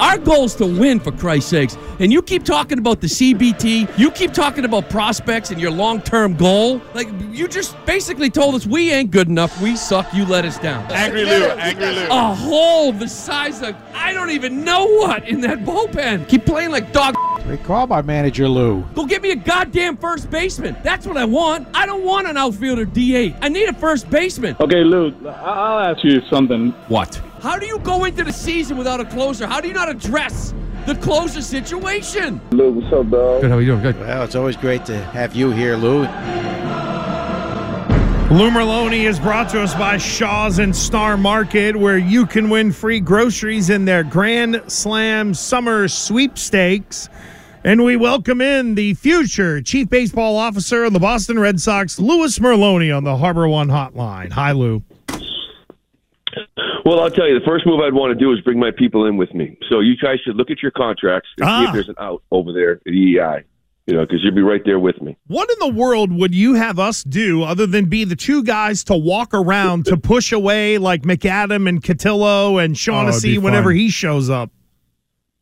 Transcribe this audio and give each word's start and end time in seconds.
Our 0.00 0.18
goal 0.18 0.44
is 0.44 0.54
to 0.56 0.66
win, 0.66 0.98
for 0.98 1.12
Christ's 1.12 1.50
sakes. 1.50 1.76
And 2.00 2.12
you 2.12 2.20
keep 2.20 2.44
talking 2.44 2.78
about 2.78 3.00
the 3.00 3.06
CBT, 3.06 3.98
you 3.98 4.10
keep 4.10 4.32
talking 4.32 4.64
about 4.64 4.90
prospects 4.90 5.50
and 5.50 5.60
your 5.60 5.70
long 5.70 6.02
term 6.02 6.34
goal. 6.34 6.82
Like, 6.94 7.08
you 7.30 7.46
just 7.46 7.76
basically 7.84 8.28
told 8.28 8.54
us 8.56 8.66
we 8.66 8.90
ain't 8.90 9.10
good 9.12 9.28
enough. 9.28 9.60
We 9.60 9.76
suck. 9.76 10.12
You 10.12 10.24
let 10.24 10.44
us 10.44 10.58
down. 10.58 10.90
Angry 10.90 11.24
Lou, 11.24 11.44
Angry 11.50 11.92
Lou. 11.94 12.06
A 12.10 12.34
hole 12.34 12.92
the 12.92 13.06
size 13.06 13.62
of, 13.62 13.76
I 13.94 14.12
don't 14.12 14.30
even 14.30 14.64
know 14.64 14.86
what 14.86 15.28
in 15.28 15.42
that 15.42 15.60
bullpen. 15.60 16.28
Keep 16.28 16.44
playing 16.44 16.70
like 16.70 16.92
dog. 16.92 17.14
Great 17.50 17.64
call 17.64 17.84
by 17.84 18.00
manager 18.00 18.48
Lou. 18.48 18.82
Go 18.94 19.04
get 19.06 19.22
me 19.22 19.32
a 19.32 19.34
goddamn 19.34 19.96
first 19.96 20.30
baseman. 20.30 20.76
That's 20.84 21.04
what 21.04 21.16
I 21.16 21.24
want. 21.24 21.66
I 21.74 21.84
don't 21.84 22.04
want 22.04 22.28
an 22.28 22.36
outfielder 22.36 22.84
DH. 22.84 23.34
I 23.42 23.48
need 23.48 23.68
a 23.68 23.72
first 23.72 24.08
baseman. 24.08 24.54
Okay, 24.60 24.84
Lou, 24.84 25.12
I'll 25.28 25.80
ask 25.80 26.04
you 26.04 26.20
something. 26.30 26.70
What? 26.86 27.16
How 27.40 27.58
do 27.58 27.66
you 27.66 27.80
go 27.80 28.04
into 28.04 28.22
the 28.22 28.32
season 28.32 28.76
without 28.78 29.00
a 29.00 29.04
closer? 29.04 29.48
How 29.48 29.60
do 29.60 29.66
you 29.66 29.74
not 29.74 29.88
address 29.88 30.54
the 30.86 30.94
closer 30.94 31.42
situation? 31.42 32.40
Lou, 32.52 32.70
what's 32.70 32.92
up, 32.92 33.10
dog? 33.10 33.40
Good, 33.40 33.50
how 33.50 33.56
are 33.56 33.60
you 33.60 33.72
doing? 33.72 33.82
Good. 33.82 33.98
Well, 33.98 34.22
it's 34.22 34.36
always 34.36 34.56
great 34.56 34.84
to 34.84 34.96
have 35.06 35.34
you 35.34 35.50
here, 35.50 35.74
Lou. 35.74 36.02
Lou 38.32 38.48
Merloni 38.48 39.08
is 39.08 39.18
brought 39.18 39.48
to 39.48 39.60
us 39.60 39.74
by 39.74 39.96
Shaw's 39.96 40.60
and 40.60 40.76
Star 40.76 41.16
Market, 41.16 41.74
where 41.74 41.98
you 41.98 42.26
can 42.26 42.48
win 42.48 42.70
free 42.70 43.00
groceries 43.00 43.70
in 43.70 43.86
their 43.86 44.04
Grand 44.04 44.62
Slam 44.68 45.34
Summer 45.34 45.88
Sweepstakes. 45.88 47.08
And 47.62 47.84
we 47.84 47.96
welcome 47.96 48.40
in 48.40 48.74
the 48.74 48.94
future 48.94 49.60
Chief 49.60 49.88
Baseball 49.88 50.36
Officer 50.36 50.84
of 50.84 50.94
the 50.94 50.98
Boston 50.98 51.38
Red 51.38 51.60
Sox, 51.60 51.98
Louis 51.98 52.38
Merloni, 52.38 52.94
on 52.96 53.04
the 53.04 53.16
Harbor 53.18 53.46
One 53.48 53.68
Hotline. 53.68 54.32
Hi, 54.32 54.52
Lou. 54.52 54.82
Well, 56.86 57.00
I'll 57.00 57.10
tell 57.10 57.28
you, 57.28 57.38
the 57.38 57.44
first 57.46 57.66
move 57.66 57.80
I'd 57.80 57.92
want 57.92 58.18
to 58.18 58.18
do 58.18 58.32
is 58.32 58.40
bring 58.40 58.58
my 58.58 58.70
people 58.70 59.04
in 59.06 59.18
with 59.18 59.34
me. 59.34 59.58
So 59.68 59.80
you 59.80 59.94
guys 59.98 60.18
should 60.24 60.36
look 60.36 60.50
at 60.50 60.62
your 60.62 60.70
contracts 60.70 61.28
and 61.36 61.44
see 61.44 61.50
Ah. 61.50 61.66
if 61.68 61.72
there's 61.74 61.88
an 61.90 61.96
out 61.98 62.22
over 62.30 62.52
there 62.52 62.80
at 62.86 62.92
EEI. 62.92 63.42
You 63.86 63.96
know, 63.96 64.02
because 64.06 64.20
you'll 64.22 64.34
be 64.34 64.40
right 64.42 64.62
there 64.64 64.78
with 64.78 65.02
me. 65.02 65.16
What 65.26 65.50
in 65.50 65.56
the 65.58 65.74
world 65.74 66.12
would 66.12 66.34
you 66.34 66.54
have 66.54 66.78
us 66.78 67.02
do 67.02 67.42
other 67.42 67.66
than 67.66 67.86
be 67.86 68.04
the 68.04 68.14
two 68.14 68.42
guys 68.44 68.84
to 68.84 68.96
walk 68.96 69.34
around 69.34 69.84
to 69.86 69.96
push 69.96 70.32
away 70.32 70.78
like 70.78 71.02
McAdam 71.02 71.68
and 71.68 71.82
Cotillo 71.82 72.62
and 72.64 72.78
Shaughnessy 72.78 73.36
whenever 73.36 73.72
he 73.72 73.90
shows 73.90 74.30
up? 74.30 74.50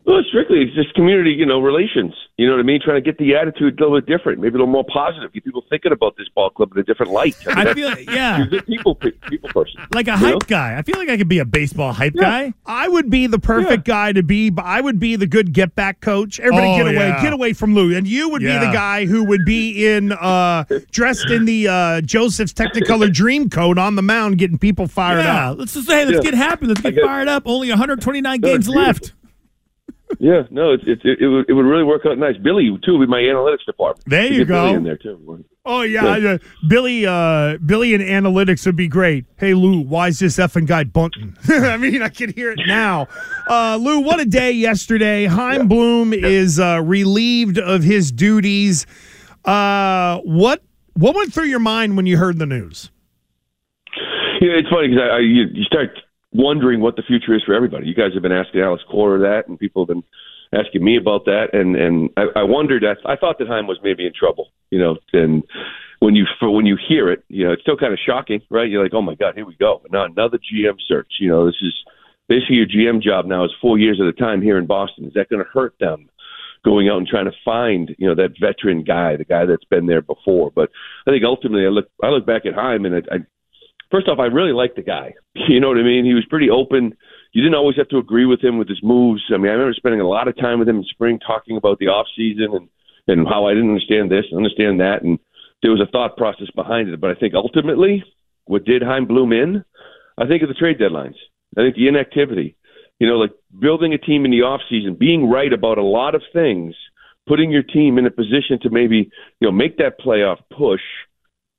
Well, 0.08 0.22
strictly, 0.26 0.62
it's 0.62 0.74
just 0.74 0.94
community, 0.94 1.32
you 1.32 1.44
know, 1.44 1.60
relations. 1.60 2.14
You 2.38 2.46
know 2.46 2.54
what 2.54 2.60
I 2.60 2.62
mean? 2.62 2.80
Trying 2.82 2.96
to 2.96 3.02
get 3.02 3.18
the 3.18 3.34
attitude 3.36 3.78
a 3.78 3.82
little 3.82 4.00
bit 4.00 4.06
different, 4.06 4.40
maybe 4.40 4.54
a 4.54 4.58
little 4.58 4.66
more 4.72 4.84
positive, 4.90 5.30
get 5.34 5.44
people 5.44 5.62
thinking 5.68 5.92
about 5.92 6.16
this 6.16 6.28
ball 6.34 6.48
club 6.48 6.72
in 6.74 6.78
a 6.78 6.82
different 6.82 7.12
light. 7.12 7.36
I, 7.46 7.50
mean, 7.50 7.58
I 7.58 7.64
that's- 7.64 7.76
feel 8.04 8.14
yeah. 8.14 8.38
you're 8.50 8.60
a 8.60 8.62
people, 8.62 8.94
people 8.94 9.50
person. 9.50 9.82
like 9.92 10.08
a 10.08 10.16
hype 10.16 10.32
know? 10.32 10.38
guy. 10.46 10.78
I 10.78 10.82
feel 10.82 10.96
like 10.98 11.10
I 11.10 11.18
could 11.18 11.28
be 11.28 11.40
a 11.40 11.44
baseball 11.44 11.92
hype 11.92 12.14
guy. 12.14 12.54
I 12.64 12.88
would 12.88 13.10
be 13.10 13.26
the 13.26 13.38
perfect 13.38 13.84
guy 13.84 14.12
to 14.12 14.22
be. 14.22 14.48
But 14.48 14.64
I 14.64 14.80
would 14.80 14.98
be 14.98 15.16
the 15.16 15.26
good 15.26 15.52
get 15.52 15.74
back 15.74 16.00
coach. 16.00 16.40
Everybody 16.40 16.68
Oh, 16.68 16.76
get 16.78 16.86
away, 16.86 17.08
yeah. 17.08 17.22
get 17.22 17.32
away 17.34 17.52
from 17.52 17.74
Lou. 17.74 17.94
And 17.94 18.08
you 18.08 18.30
would 18.30 18.40
be 18.40 18.46
the 18.46 18.70
guy 18.72 19.04
who 19.04 19.24
would 19.24 19.44
be 19.44 19.86
in 19.86 20.12
uh 20.12 20.64
dressed 20.90 21.28
in 21.30 21.44
the 21.44 21.68
uh 21.68 22.00
Joseph's 22.00 22.54
Technicolor 22.54 23.12
dream 23.12 23.50
coat 23.50 23.76
on 23.76 23.94
the 23.94 24.02
mound, 24.02 24.38
getting 24.38 24.56
people 24.58 24.86
fired 24.86 25.18
Yeah, 25.24 25.50
up. 25.50 25.58
let's 25.58 25.74
just 25.74 25.86
say, 25.86 26.06
let's 26.06 26.16
Yeah. 26.24 26.30
get 26.30 26.34
happy. 26.34 26.66
Let's 26.66 26.80
get 26.80 26.94
get- 26.94 27.04
fired 27.04 27.28
up. 27.28 27.42
Only 27.44 27.68
129 27.68 28.40
games 28.40 28.68
left. 28.70 29.12
Yeah, 30.20 30.42
no, 30.50 30.72
it's, 30.72 30.82
it's, 30.86 31.02
it, 31.04 31.20
it, 31.20 31.28
would, 31.28 31.48
it 31.48 31.52
would 31.52 31.64
really 31.64 31.84
work 31.84 32.02
out 32.04 32.18
nice. 32.18 32.36
Billy, 32.36 32.76
too, 32.84 32.98
with 32.98 33.08
my 33.08 33.20
analytics 33.20 33.64
department. 33.64 34.08
There 34.08 34.24
you 34.24 34.44
get 34.44 34.48
Billy 34.48 34.70
go. 34.72 34.76
in 34.76 34.84
there, 34.84 34.96
too. 34.96 35.44
Oh 35.70 35.82
yeah, 35.82 36.06
uh, 36.06 36.38
Billy. 36.66 37.04
Uh, 37.04 37.58
Billy 37.58 37.92
and 37.94 38.02
analytics 38.02 38.64
would 38.64 38.74
be 38.74 38.88
great. 38.88 39.26
Hey 39.36 39.52
Lou, 39.52 39.80
why 39.80 40.08
is 40.08 40.18
this 40.18 40.38
effing 40.38 40.66
guy 40.66 40.84
bunting? 40.84 41.36
I 41.48 41.76
mean, 41.76 42.00
I 42.00 42.08
can 42.08 42.32
hear 42.32 42.52
it 42.52 42.60
now. 42.66 43.06
Uh, 43.46 43.76
Lou, 43.78 44.00
what 44.00 44.18
a 44.18 44.24
day 44.24 44.50
yesterday. 44.50 45.26
Chaim 45.26 45.68
Bloom 45.68 46.14
is 46.14 46.58
uh, 46.58 46.80
relieved 46.82 47.58
of 47.58 47.82
his 47.82 48.10
duties. 48.10 48.86
Uh, 49.44 50.20
what 50.20 50.62
what 50.94 51.14
went 51.14 51.34
through 51.34 51.44
your 51.44 51.60
mind 51.60 51.98
when 51.98 52.06
you 52.06 52.16
heard 52.16 52.38
the 52.38 52.46
news? 52.46 52.90
Yeah, 54.40 54.52
it's 54.52 54.70
funny 54.70 54.88
because 54.88 55.02
I, 55.02 55.16
I 55.16 55.18
you, 55.18 55.44
you 55.52 55.64
start 55.64 55.90
wondering 56.32 56.80
what 56.80 56.96
the 56.96 57.02
future 57.02 57.34
is 57.34 57.42
for 57.44 57.54
everybody. 57.54 57.86
You 57.86 57.94
guys 57.94 58.12
have 58.14 58.22
been 58.22 58.32
asking 58.32 58.60
Alex 58.60 58.82
Cora 58.90 59.18
that, 59.20 59.48
and 59.48 59.58
people 59.58 59.82
have 59.82 59.88
been 59.88 60.04
asking 60.52 60.84
me 60.84 60.96
about 60.96 61.24
that, 61.26 61.48
and 61.52 61.76
and 61.76 62.10
I, 62.16 62.40
I 62.40 62.42
wondered. 62.42 62.84
I, 62.84 62.94
I 63.10 63.16
thought 63.16 63.38
that 63.38 63.48
Chaim 63.48 63.66
was 63.66 63.78
maybe 63.82 64.06
in 64.06 64.12
trouble, 64.12 64.48
you 64.70 64.78
know. 64.78 64.96
And 65.12 65.42
when 66.00 66.14
you 66.14 66.26
for 66.38 66.50
when 66.50 66.66
you 66.66 66.76
hear 66.88 67.10
it, 67.10 67.24
you 67.28 67.46
know, 67.46 67.52
it's 67.52 67.62
still 67.62 67.76
kind 67.76 67.92
of 67.92 67.98
shocking, 68.04 68.40
right? 68.50 68.68
You're 68.68 68.82
like, 68.82 68.94
oh 68.94 69.02
my 69.02 69.14
god, 69.14 69.34
here 69.34 69.46
we 69.46 69.56
go. 69.56 69.82
Now 69.90 70.04
another 70.04 70.38
GM 70.38 70.76
search. 70.86 71.12
You 71.20 71.28
know, 71.28 71.46
this 71.46 71.60
is 71.62 71.74
basically 72.28 72.56
your 72.56 72.66
GM 72.66 73.02
job 73.02 73.26
now 73.26 73.44
is 73.44 73.50
four 73.60 73.78
years 73.78 73.98
at 74.00 74.06
a 74.06 74.12
time 74.12 74.42
here 74.42 74.58
in 74.58 74.66
Boston. 74.66 75.06
Is 75.06 75.14
that 75.14 75.28
going 75.28 75.42
to 75.42 75.50
hurt 75.50 75.74
them? 75.80 76.08
Going 76.64 76.88
out 76.88 76.98
and 76.98 77.06
trying 77.06 77.26
to 77.26 77.36
find, 77.44 77.94
you 77.98 78.08
know, 78.08 78.16
that 78.16 78.34
veteran 78.40 78.82
guy, 78.82 79.16
the 79.16 79.24
guy 79.24 79.46
that's 79.46 79.64
been 79.64 79.86
there 79.86 80.02
before. 80.02 80.50
But 80.50 80.70
I 81.06 81.12
think 81.12 81.22
ultimately, 81.24 81.64
I 81.64 81.68
look, 81.68 81.88
I 82.02 82.08
look 82.08 82.26
back 82.26 82.46
at 82.46 82.54
Chaim, 82.54 82.84
and 82.84 82.96
I, 82.96 83.14
I 83.14 83.18
first 83.90 84.08
off, 84.08 84.18
I 84.18 84.26
really 84.26 84.52
liked 84.52 84.76
the 84.76 84.82
guy. 84.82 85.14
You 85.48 85.60
know 85.60 85.68
what 85.68 85.78
I 85.78 85.82
mean? 85.82 86.04
He 86.04 86.14
was 86.14 86.26
pretty 86.28 86.50
open. 86.50 86.94
You 87.32 87.42
didn't 87.42 87.54
always 87.54 87.76
have 87.76 87.88
to 87.88 87.98
agree 87.98 88.26
with 88.26 88.42
him 88.42 88.58
with 88.58 88.68
his 88.68 88.82
moves. 88.82 89.22
I 89.32 89.38
mean, 89.38 89.48
I 89.48 89.54
remember 89.54 89.72
spending 89.72 90.00
a 90.00 90.08
lot 90.08 90.28
of 90.28 90.36
time 90.36 90.58
with 90.58 90.68
him 90.68 90.78
in 90.78 90.84
spring 90.84 91.18
talking 91.24 91.56
about 91.56 91.78
the 91.78 91.86
off 91.86 92.06
season 92.16 92.48
and 92.52 92.68
and 93.06 93.26
how 93.26 93.46
I 93.46 93.54
didn't 93.54 93.70
understand 93.70 94.10
this 94.10 94.26
and 94.30 94.36
understand 94.36 94.80
that, 94.80 95.02
and 95.02 95.18
there 95.62 95.70
was 95.70 95.80
a 95.80 95.90
thought 95.90 96.16
process 96.16 96.48
behind 96.54 96.90
it. 96.90 97.00
But 97.00 97.10
I 97.10 97.14
think 97.14 97.34
ultimately, 97.34 98.04
what 98.44 98.64
did 98.64 98.82
Chaim 98.82 99.06
Bloom 99.06 99.32
in? 99.32 99.64
I 100.18 100.26
think 100.26 100.42
of 100.42 100.48
the 100.48 100.54
trade 100.54 100.78
deadlines. 100.78 101.16
I 101.56 101.62
think 101.62 101.76
the 101.76 101.88
inactivity. 101.88 102.56
You 102.98 103.06
know, 103.06 103.14
like 103.14 103.30
building 103.58 103.94
a 103.94 103.98
team 103.98 104.24
in 104.24 104.30
the 104.30 104.42
off 104.42 104.60
season, 104.68 104.96
being 104.98 105.30
right 105.30 105.52
about 105.52 105.78
a 105.78 105.82
lot 105.82 106.14
of 106.14 106.22
things, 106.32 106.74
putting 107.26 107.50
your 107.50 107.62
team 107.62 107.96
in 107.96 108.06
a 108.06 108.10
position 108.10 108.58
to 108.62 108.70
maybe 108.70 109.10
you 109.40 109.48
know 109.48 109.52
make 109.52 109.78
that 109.78 110.00
playoff 110.00 110.38
push 110.50 110.82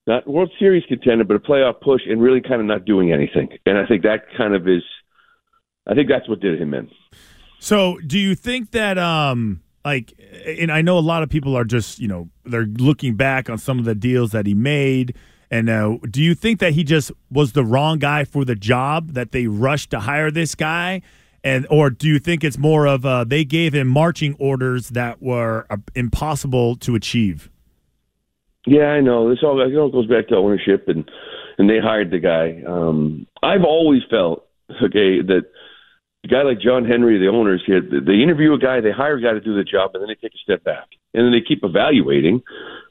not 0.09 0.27
World 0.27 0.51
Series 0.59 0.83
contender, 0.87 1.23
but 1.23 1.35
a 1.35 1.39
playoff 1.39 1.79
push, 1.79 2.01
and 2.09 2.21
really 2.21 2.41
kind 2.41 2.59
of 2.59 2.65
not 2.65 2.83
doing 2.83 3.13
anything. 3.13 3.47
And 3.65 3.77
I 3.77 3.85
think 3.85 4.01
that 4.03 4.25
kind 4.35 4.55
of 4.55 4.67
is, 4.67 4.81
I 5.87 5.93
think 5.93 6.09
that's 6.09 6.27
what 6.27 6.39
did 6.39 6.59
him 6.59 6.73
in. 6.73 6.89
So, 7.59 7.99
do 7.99 8.17
you 8.17 8.35
think 8.35 8.71
that, 8.71 8.97
um, 8.97 9.61
like, 9.85 10.13
and 10.45 10.71
I 10.71 10.81
know 10.81 10.97
a 10.97 10.99
lot 10.99 11.23
of 11.23 11.29
people 11.29 11.55
are 11.55 11.63
just, 11.63 11.99
you 11.99 12.07
know, 12.07 12.29
they're 12.43 12.65
looking 12.65 13.15
back 13.15 13.49
on 13.49 13.57
some 13.57 13.77
of 13.79 13.85
the 13.85 13.95
deals 13.95 14.31
that 14.31 14.45
he 14.45 14.53
made. 14.53 15.15
And 15.51 15.69
uh, 15.69 15.97
do 16.09 16.21
you 16.21 16.35
think 16.35 16.59
that 16.59 16.73
he 16.73 16.83
just 16.83 17.11
was 17.31 17.53
the 17.53 17.63
wrong 17.63 17.99
guy 17.99 18.23
for 18.23 18.45
the 18.45 18.55
job, 18.55 19.13
that 19.13 19.31
they 19.31 19.47
rushed 19.47 19.91
to 19.91 19.99
hire 19.99 20.31
this 20.31 20.55
guy? 20.55 21.01
And, 21.43 21.67
or 21.69 21.89
do 21.89 22.07
you 22.07 22.19
think 22.19 22.43
it's 22.43 22.57
more 22.57 22.87
of 22.87 23.05
uh, 23.05 23.23
they 23.23 23.45
gave 23.45 23.73
him 23.73 23.87
marching 23.87 24.35
orders 24.39 24.89
that 24.89 25.21
were 25.21 25.65
uh, 25.69 25.77
impossible 25.95 26.75
to 26.77 26.95
achieve? 26.95 27.49
Yeah, 28.65 28.87
I 28.87 29.01
know. 29.01 29.29
This 29.29 29.39
all 29.43 29.59
it 29.61 29.75
all 29.75 29.91
goes 29.91 30.07
back 30.07 30.27
to 30.27 30.35
ownership, 30.35 30.87
and 30.87 31.09
and 31.57 31.69
they 31.69 31.79
hired 31.79 32.11
the 32.11 32.19
guy. 32.19 32.61
Um, 32.67 33.27
I've 33.41 33.63
always 33.63 34.01
felt 34.09 34.45
okay 34.83 35.21
that 35.21 35.43
a 36.23 36.27
guy 36.27 36.43
like 36.43 36.59
John 36.59 36.85
Henry, 36.85 37.17
the 37.17 37.27
owners 37.27 37.63
here, 37.65 37.81
they 37.81 38.21
interview 38.21 38.53
a 38.53 38.59
guy, 38.59 38.81
they 38.81 38.91
hire 38.91 39.15
a 39.15 39.21
guy 39.21 39.33
to 39.33 39.39
do 39.39 39.55
the 39.55 39.63
job, 39.63 39.91
and 39.93 40.01
then 40.01 40.09
they 40.09 40.15
take 40.15 40.35
a 40.35 40.43
step 40.43 40.63
back, 40.63 40.87
and 41.13 41.23
then 41.25 41.31
they 41.31 41.45
keep 41.45 41.63
evaluating. 41.63 42.41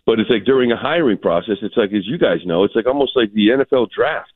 But 0.06 0.18
it's 0.18 0.30
like 0.30 0.44
during 0.44 0.72
a 0.72 0.76
hiring 0.76 1.18
process, 1.18 1.56
it's 1.60 1.76
like 1.76 1.92
as 1.92 2.06
you 2.06 2.16
guys 2.16 2.38
know, 2.46 2.64
it's 2.64 2.74
like 2.74 2.86
almost 2.86 3.12
like 3.14 3.32
the 3.34 3.48
NFL 3.48 3.90
draft. 3.90 4.32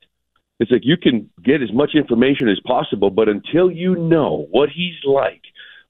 It's 0.59 0.71
like 0.71 0.85
you 0.85 0.97
can 0.97 1.29
get 1.43 1.63
as 1.63 1.73
much 1.73 1.91
information 1.95 2.47
as 2.47 2.59
possible, 2.65 3.09
but 3.09 3.27
until 3.27 3.71
you 3.71 3.95
know 3.95 4.47
what 4.51 4.69
he's 4.69 4.95
like 5.03 5.41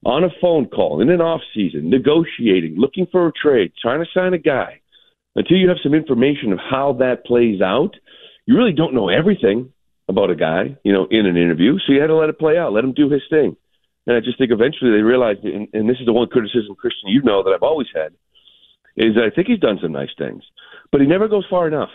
on 0.06 0.24
a 0.24 0.30
phone 0.40 0.66
call 0.66 1.00
in 1.02 1.10
an 1.10 1.20
off 1.20 1.42
season, 1.54 1.90
negotiating, 1.90 2.76
looking 2.76 3.06
for 3.12 3.28
a 3.28 3.32
trade, 3.32 3.72
trying 3.80 4.02
to 4.02 4.10
sign 4.12 4.32
a 4.32 4.38
guy, 4.38 4.80
until 5.36 5.56
you 5.56 5.68
have 5.68 5.78
some 5.82 5.94
information 5.94 6.52
of 6.52 6.58
how 6.58 6.94
that 7.00 7.24
plays 7.24 7.60
out, 7.60 7.94
you 8.46 8.56
really 8.56 8.72
don't 8.72 8.94
know 8.94 9.08
everything 9.08 9.72
about 10.08 10.30
a 10.30 10.36
guy, 10.36 10.76
you 10.84 10.92
know, 10.92 11.06
in 11.10 11.26
an 11.26 11.36
interview. 11.36 11.78
So 11.78 11.92
you 11.92 12.00
had 12.00 12.08
to 12.08 12.16
let 12.16 12.28
it 12.28 12.38
play 12.38 12.58
out, 12.58 12.72
let 12.72 12.84
him 12.84 12.92
do 12.92 13.08
his 13.08 13.22
thing. 13.30 13.56
And 14.06 14.16
I 14.16 14.20
just 14.20 14.36
think 14.38 14.50
eventually 14.52 14.90
they 14.90 15.02
realized, 15.02 15.44
and, 15.44 15.68
and 15.72 15.88
this 15.88 15.96
is 15.98 16.06
the 16.06 16.12
one 16.12 16.28
criticism, 16.28 16.76
Christian, 16.76 17.08
you 17.08 17.22
know 17.22 17.42
that 17.42 17.52
I've 17.54 17.62
always 17.62 17.88
had, 17.94 18.12
is 18.96 19.16
I 19.16 19.34
think 19.34 19.48
he's 19.48 19.60
done 19.60 19.78
some 19.82 19.92
nice 19.92 20.12
things, 20.18 20.42
but 20.92 21.00
he 21.00 21.06
never 21.06 21.26
goes 21.26 21.46
far 21.48 21.66
enough. 21.66 21.90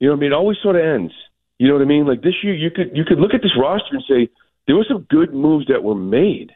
You 0.00 0.08
know 0.08 0.14
what 0.14 0.18
I 0.18 0.20
mean? 0.20 0.32
It 0.32 0.34
always 0.34 0.58
sort 0.62 0.76
of 0.76 0.82
ends. 0.82 1.12
You 1.58 1.68
know 1.68 1.74
what 1.74 1.82
I 1.82 1.86
mean? 1.86 2.06
Like 2.06 2.22
this 2.22 2.34
year, 2.42 2.54
you 2.54 2.70
could 2.70 2.90
you 2.92 3.04
could 3.04 3.18
look 3.18 3.34
at 3.34 3.42
this 3.42 3.56
roster 3.56 3.94
and 3.94 4.02
say 4.08 4.32
there 4.66 4.74
were 4.74 4.86
some 4.88 5.06
good 5.08 5.32
moves 5.32 5.66
that 5.68 5.84
were 5.84 5.94
made, 5.94 6.50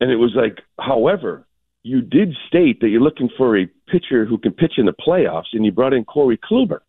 and 0.00 0.10
it 0.10 0.16
was 0.16 0.32
like, 0.34 0.62
however, 0.80 1.45
you 1.86 2.00
did 2.00 2.34
state 2.48 2.80
that 2.80 2.88
you're 2.88 3.00
looking 3.00 3.30
for 3.36 3.56
a 3.56 3.66
pitcher 3.88 4.24
who 4.24 4.38
can 4.38 4.52
pitch 4.52 4.74
in 4.76 4.86
the 4.86 4.92
playoffs, 4.92 5.52
and 5.52 5.64
you 5.64 5.70
brought 5.70 5.92
in 5.92 6.04
Corey 6.04 6.38
Kluber. 6.38 6.80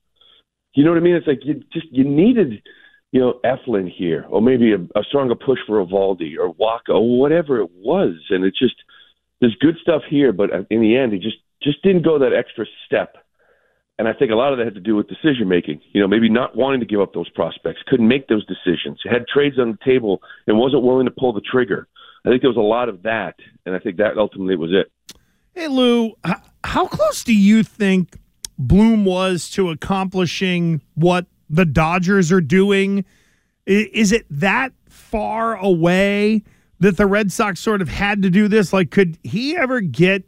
You 0.73 0.83
know 0.83 0.89
what 0.89 0.97
I 0.97 1.01
mean? 1.01 1.15
It's 1.15 1.27
like 1.27 1.41
you 1.43 1.63
just 1.71 1.85
you 1.91 2.03
needed, 2.03 2.63
you 3.11 3.19
know, 3.19 3.39
Eflin 3.45 3.91
here, 3.95 4.25
or 4.29 4.41
maybe 4.41 4.73
a, 4.73 4.99
a 4.99 5.03
stronger 5.07 5.35
push 5.35 5.59
for 5.67 5.85
Eovaldi 5.85 6.33
or 6.39 6.53
Wacha 6.55 6.95
or 6.95 7.19
whatever 7.19 7.59
it 7.59 7.69
was, 7.75 8.15
and 8.31 8.43
it 8.43 8.55
just 8.57 8.75
there's 9.39 9.55
good 9.61 9.75
stuff 9.81 10.01
here, 10.09 10.33
but 10.33 10.49
in 10.71 10.81
the 10.81 10.97
end, 10.97 11.13
he 11.13 11.19
just 11.19 11.37
just 11.61 11.81
didn't 11.83 12.03
go 12.03 12.17
that 12.19 12.33
extra 12.33 12.65
step. 12.85 13.17
And 13.99 14.07
I 14.07 14.13
think 14.13 14.31
a 14.31 14.35
lot 14.35 14.51
of 14.51 14.59
that 14.59 14.65
had 14.65 14.75
to 14.75 14.79
do 14.79 14.95
with 14.95 15.07
decision 15.07 15.47
making. 15.47 15.81
You 15.93 16.01
know, 16.01 16.07
maybe 16.07 16.29
not 16.29 16.55
wanting 16.55 16.79
to 16.79 16.85
give 16.85 17.01
up 17.01 17.13
those 17.13 17.29
prospects, 17.29 17.81
couldn't 17.87 18.07
make 18.07 18.27
those 18.27 18.45
decisions, 18.45 18.99
had 19.03 19.25
trades 19.31 19.59
on 19.59 19.71
the 19.71 19.85
table, 19.85 20.21
and 20.47 20.57
wasn't 20.57 20.83
willing 20.83 21.05
to 21.05 21.11
pull 21.11 21.33
the 21.33 21.41
trigger. 21.41 21.87
I 22.27 22.29
think 22.29 22.41
there 22.41 22.49
was 22.49 22.57
a 22.57 22.59
lot 22.59 22.89
of 22.89 23.03
that, 23.03 23.35
and 23.65 23.73
I 23.73 23.79
think 23.79 23.95
that 23.97 24.17
ultimately 24.17 24.57
was 24.57 24.71
it. 24.73 24.91
Hey, 25.55 25.69
Lou, 25.69 26.13
how 26.61 26.85
close 26.85 27.23
do 27.23 27.33
you 27.33 27.63
think 27.63 28.17
Bloom 28.57 29.05
was 29.05 29.49
to 29.51 29.69
accomplishing 29.69 30.81
what 30.95 31.27
the 31.49 31.63
Dodgers 31.63 32.29
are 32.33 32.41
doing? 32.41 33.05
Is 33.65 34.11
it 34.11 34.25
that 34.29 34.73
far 34.89 35.55
away 35.55 36.43
that 36.81 36.97
the 36.97 37.05
Red 37.05 37.31
Sox 37.31 37.61
sort 37.61 37.81
of 37.81 37.87
had 37.87 38.21
to 38.23 38.29
do 38.29 38.49
this? 38.49 38.73
Like, 38.73 38.91
could 38.91 39.17
he 39.23 39.55
ever 39.55 39.79
get? 39.79 40.25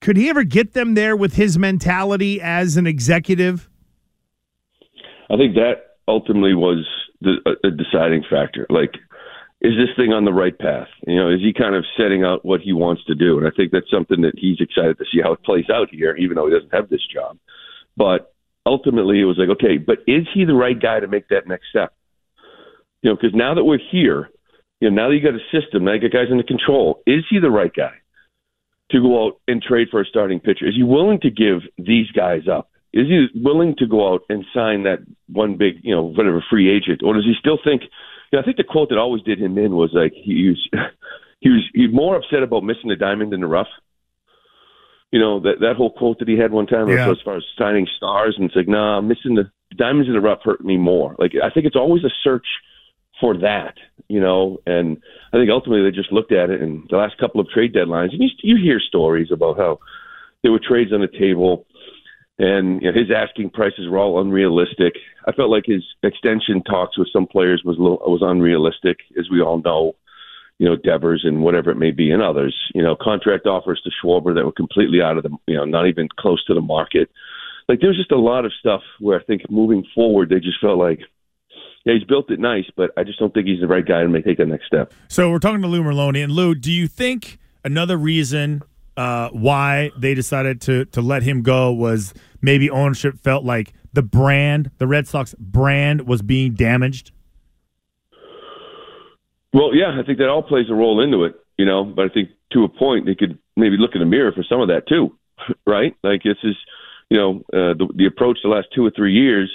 Could 0.00 0.16
he 0.16 0.30
ever 0.30 0.44
get 0.44 0.74
them 0.74 0.94
there 0.94 1.16
with 1.16 1.34
his 1.34 1.58
mentality 1.58 2.40
as 2.40 2.76
an 2.76 2.86
executive? 2.86 3.68
I 5.28 5.36
think 5.36 5.56
that 5.56 5.96
ultimately 6.06 6.54
was 6.54 6.86
the 7.20 7.38
a, 7.44 7.66
a 7.66 7.70
deciding 7.72 8.22
factor. 8.30 8.68
Like, 8.70 8.92
is 9.60 9.74
this 9.76 9.94
thing 9.96 10.12
on 10.12 10.24
the 10.24 10.32
right 10.32 10.58
path? 10.58 10.88
You 11.06 11.16
know, 11.16 11.30
is 11.30 11.40
he 11.40 11.52
kind 11.52 11.74
of 11.74 11.84
setting 11.96 12.24
out 12.24 12.44
what 12.44 12.60
he 12.60 12.72
wants 12.72 13.04
to 13.04 13.14
do? 13.14 13.38
And 13.38 13.46
I 13.46 13.50
think 13.54 13.72
that's 13.72 13.90
something 13.90 14.22
that 14.22 14.32
he's 14.36 14.60
excited 14.60 14.96
to 14.98 15.04
see 15.12 15.20
how 15.22 15.32
it 15.32 15.44
plays 15.44 15.68
out 15.72 15.88
here, 15.90 16.16
even 16.16 16.36
though 16.36 16.46
he 16.46 16.54
doesn't 16.54 16.72
have 16.72 16.88
this 16.88 17.06
job. 17.12 17.36
But 17.96 18.32
ultimately, 18.64 19.20
it 19.20 19.24
was 19.24 19.36
like, 19.36 19.50
okay, 19.50 19.76
but 19.76 19.98
is 20.06 20.26
he 20.32 20.44
the 20.44 20.54
right 20.54 20.80
guy 20.80 21.00
to 21.00 21.08
make 21.08 21.28
that 21.28 21.46
next 21.46 21.68
step? 21.68 21.92
You 23.02 23.10
know, 23.10 23.16
because 23.16 23.34
now 23.34 23.54
that 23.54 23.64
we're 23.64 23.78
here, 23.90 24.30
you 24.80 24.88
know, 24.88 24.96
now 24.96 25.08
that 25.08 25.16
you 25.16 25.22
got 25.22 25.34
a 25.34 25.44
system, 25.52 25.84
now 25.84 25.92
you 25.92 26.00
got 26.00 26.12
guys 26.12 26.28
under 26.30 26.42
control, 26.42 27.02
is 27.06 27.24
he 27.28 27.38
the 27.38 27.50
right 27.50 27.72
guy 27.74 27.92
to 28.92 29.00
go 29.00 29.26
out 29.26 29.40
and 29.46 29.62
trade 29.62 29.88
for 29.90 30.00
a 30.00 30.06
starting 30.06 30.40
pitcher? 30.40 30.66
Is 30.66 30.74
he 30.74 30.82
willing 30.82 31.20
to 31.20 31.30
give 31.30 31.60
these 31.76 32.10
guys 32.12 32.48
up? 32.50 32.70
Is 32.92 33.06
he 33.06 33.26
willing 33.34 33.76
to 33.78 33.86
go 33.86 34.12
out 34.12 34.22
and 34.28 34.44
sign 34.54 34.84
that 34.84 34.98
one 35.28 35.56
big, 35.56 35.74
you 35.82 35.94
know, 35.94 36.02
whatever 36.02 36.42
free 36.50 36.74
agent, 36.74 37.02
or 37.04 37.14
does 37.14 37.24
he 37.24 37.34
still 37.38 37.58
think? 37.62 37.82
You 38.30 38.36
know, 38.36 38.42
I 38.42 38.44
think 38.44 38.56
the 38.56 38.64
quote 38.64 38.90
that 38.90 38.98
always 38.98 39.22
did 39.22 39.40
him 39.40 39.58
in 39.58 39.74
was 39.74 39.90
like 39.92 40.12
he 40.14 40.48
was 40.48 40.68
he 41.40 41.50
was 41.50 41.62
he's 41.74 41.92
more 41.92 42.16
upset 42.16 42.42
about 42.42 42.64
missing 42.64 42.88
the 42.88 42.96
diamond 42.96 43.32
in 43.32 43.40
the 43.40 43.46
rough. 43.46 43.68
You 45.10 45.18
know 45.18 45.40
that 45.40 45.60
that 45.60 45.76
whole 45.76 45.90
quote 45.92 46.20
that 46.20 46.28
he 46.28 46.38
had 46.38 46.52
one 46.52 46.66
time 46.66 46.88
Yeah. 46.88 47.10
as 47.10 47.20
far 47.24 47.36
as 47.36 47.44
signing 47.58 47.88
stars, 47.96 48.36
and 48.36 48.46
it's 48.46 48.54
like, 48.56 48.68
nah, 48.68 49.00
missing 49.00 49.34
the 49.34 49.50
diamonds 49.76 50.08
in 50.08 50.14
the 50.14 50.20
rough 50.20 50.40
hurt 50.44 50.64
me 50.64 50.76
more. 50.76 51.16
Like 51.18 51.32
I 51.42 51.50
think 51.50 51.66
it's 51.66 51.76
always 51.76 52.04
a 52.04 52.10
search 52.22 52.46
for 53.20 53.36
that, 53.38 53.74
you 54.08 54.20
know. 54.20 54.58
And 54.66 55.02
I 55.32 55.36
think 55.36 55.50
ultimately 55.50 55.82
they 55.82 55.94
just 55.94 56.12
looked 56.12 56.32
at 56.32 56.50
it 56.50 56.62
in 56.62 56.86
the 56.90 56.96
last 56.96 57.18
couple 57.18 57.40
of 57.40 57.48
trade 57.48 57.74
deadlines, 57.74 58.12
and 58.12 58.22
you 58.22 58.28
you 58.42 58.56
hear 58.56 58.78
stories 58.78 59.32
about 59.32 59.56
how 59.58 59.80
there 60.42 60.52
were 60.52 60.60
trades 60.60 60.92
on 60.92 61.00
the 61.00 61.08
table, 61.08 61.66
and 62.40 62.80
you 62.80 62.90
know, 62.90 62.98
his 62.98 63.10
asking 63.14 63.50
prices 63.50 63.86
were 63.86 63.98
all 63.98 64.18
unrealistic. 64.18 64.94
I 65.28 65.32
felt 65.32 65.50
like 65.50 65.64
his 65.66 65.84
extension 66.02 66.62
talks 66.62 66.96
with 66.96 67.08
some 67.12 67.26
players 67.26 67.62
was 67.64 67.76
little, 67.78 67.98
was 67.98 68.22
unrealistic, 68.22 68.96
as 69.18 69.28
we 69.30 69.42
all 69.42 69.60
know. 69.60 69.94
You 70.58 70.66
know, 70.66 70.76
Devers 70.76 71.22
and 71.24 71.42
whatever 71.42 71.70
it 71.70 71.76
may 71.76 71.90
be, 71.90 72.10
and 72.10 72.22
others. 72.22 72.54
You 72.74 72.82
know, 72.82 72.96
contract 72.98 73.46
offers 73.46 73.80
to 73.84 73.90
Schwarber 73.90 74.34
that 74.34 74.44
were 74.44 74.52
completely 74.52 75.00
out 75.02 75.18
of 75.18 75.22
the, 75.22 75.30
you 75.46 75.56
know, 75.56 75.64
not 75.64 75.86
even 75.86 76.08
close 76.18 76.42
to 76.46 76.54
the 76.54 76.60
market. 76.60 77.10
Like 77.68 77.80
there 77.80 77.88
was 77.88 77.98
just 77.98 78.12
a 78.12 78.18
lot 78.18 78.46
of 78.46 78.52
stuff 78.58 78.82
where 78.98 79.20
I 79.20 79.22
think 79.22 79.42
moving 79.50 79.84
forward, 79.94 80.30
they 80.30 80.40
just 80.40 80.60
felt 80.60 80.78
like, 80.78 81.00
yeah, 81.84 81.94
he's 81.94 82.04
built 82.04 82.30
it 82.30 82.40
nice, 82.40 82.66
but 82.76 82.90
I 82.96 83.04
just 83.04 83.18
don't 83.18 83.32
think 83.32 83.46
he's 83.46 83.60
the 83.60 83.68
right 83.68 83.86
guy 83.86 84.02
to 84.02 84.08
make 84.08 84.24
take 84.24 84.38
that 84.38 84.48
next 84.48 84.66
step. 84.66 84.92
So 85.08 85.30
we're 85.30 85.38
talking 85.38 85.62
to 85.62 85.68
Lou 85.68 85.82
Merloni, 85.82 86.22
and 86.24 86.32
Lou, 86.32 86.54
do 86.54 86.72
you 86.72 86.88
think 86.88 87.38
another 87.64 87.96
reason 87.96 88.62
uh, 89.00 89.30
why 89.30 89.90
they 89.96 90.12
decided 90.12 90.60
to 90.60 90.84
to 90.84 91.00
let 91.00 91.22
him 91.22 91.40
go 91.40 91.72
was 91.72 92.12
maybe 92.42 92.68
ownership 92.68 93.18
felt 93.18 93.44
like 93.46 93.72
the 93.94 94.02
brand, 94.02 94.70
the 94.76 94.86
Red 94.86 95.08
Sox 95.08 95.34
brand, 95.38 96.06
was 96.06 96.20
being 96.20 96.52
damaged? 96.52 97.10
Well, 99.54 99.74
yeah, 99.74 99.98
I 99.98 100.04
think 100.04 100.18
that 100.18 100.28
all 100.28 100.42
plays 100.42 100.66
a 100.68 100.74
role 100.74 101.02
into 101.02 101.24
it, 101.24 101.34
you 101.56 101.64
know. 101.64 101.82
But 101.82 102.04
I 102.04 102.08
think 102.10 102.28
to 102.52 102.64
a 102.64 102.68
point, 102.68 103.06
they 103.06 103.14
could 103.14 103.38
maybe 103.56 103.78
look 103.78 103.92
in 103.94 104.00
the 104.00 104.06
mirror 104.06 104.32
for 104.32 104.44
some 104.46 104.60
of 104.60 104.68
that 104.68 104.86
too, 104.86 105.16
right? 105.66 105.96
Like 106.04 106.22
this 106.22 106.36
is, 106.44 106.56
you 107.08 107.16
know, 107.16 107.36
uh, 107.54 107.72
the 107.72 107.88
the 107.96 108.04
approach 108.04 108.40
the 108.42 108.50
last 108.50 108.68
two 108.74 108.84
or 108.84 108.90
three 108.94 109.14
years. 109.14 109.50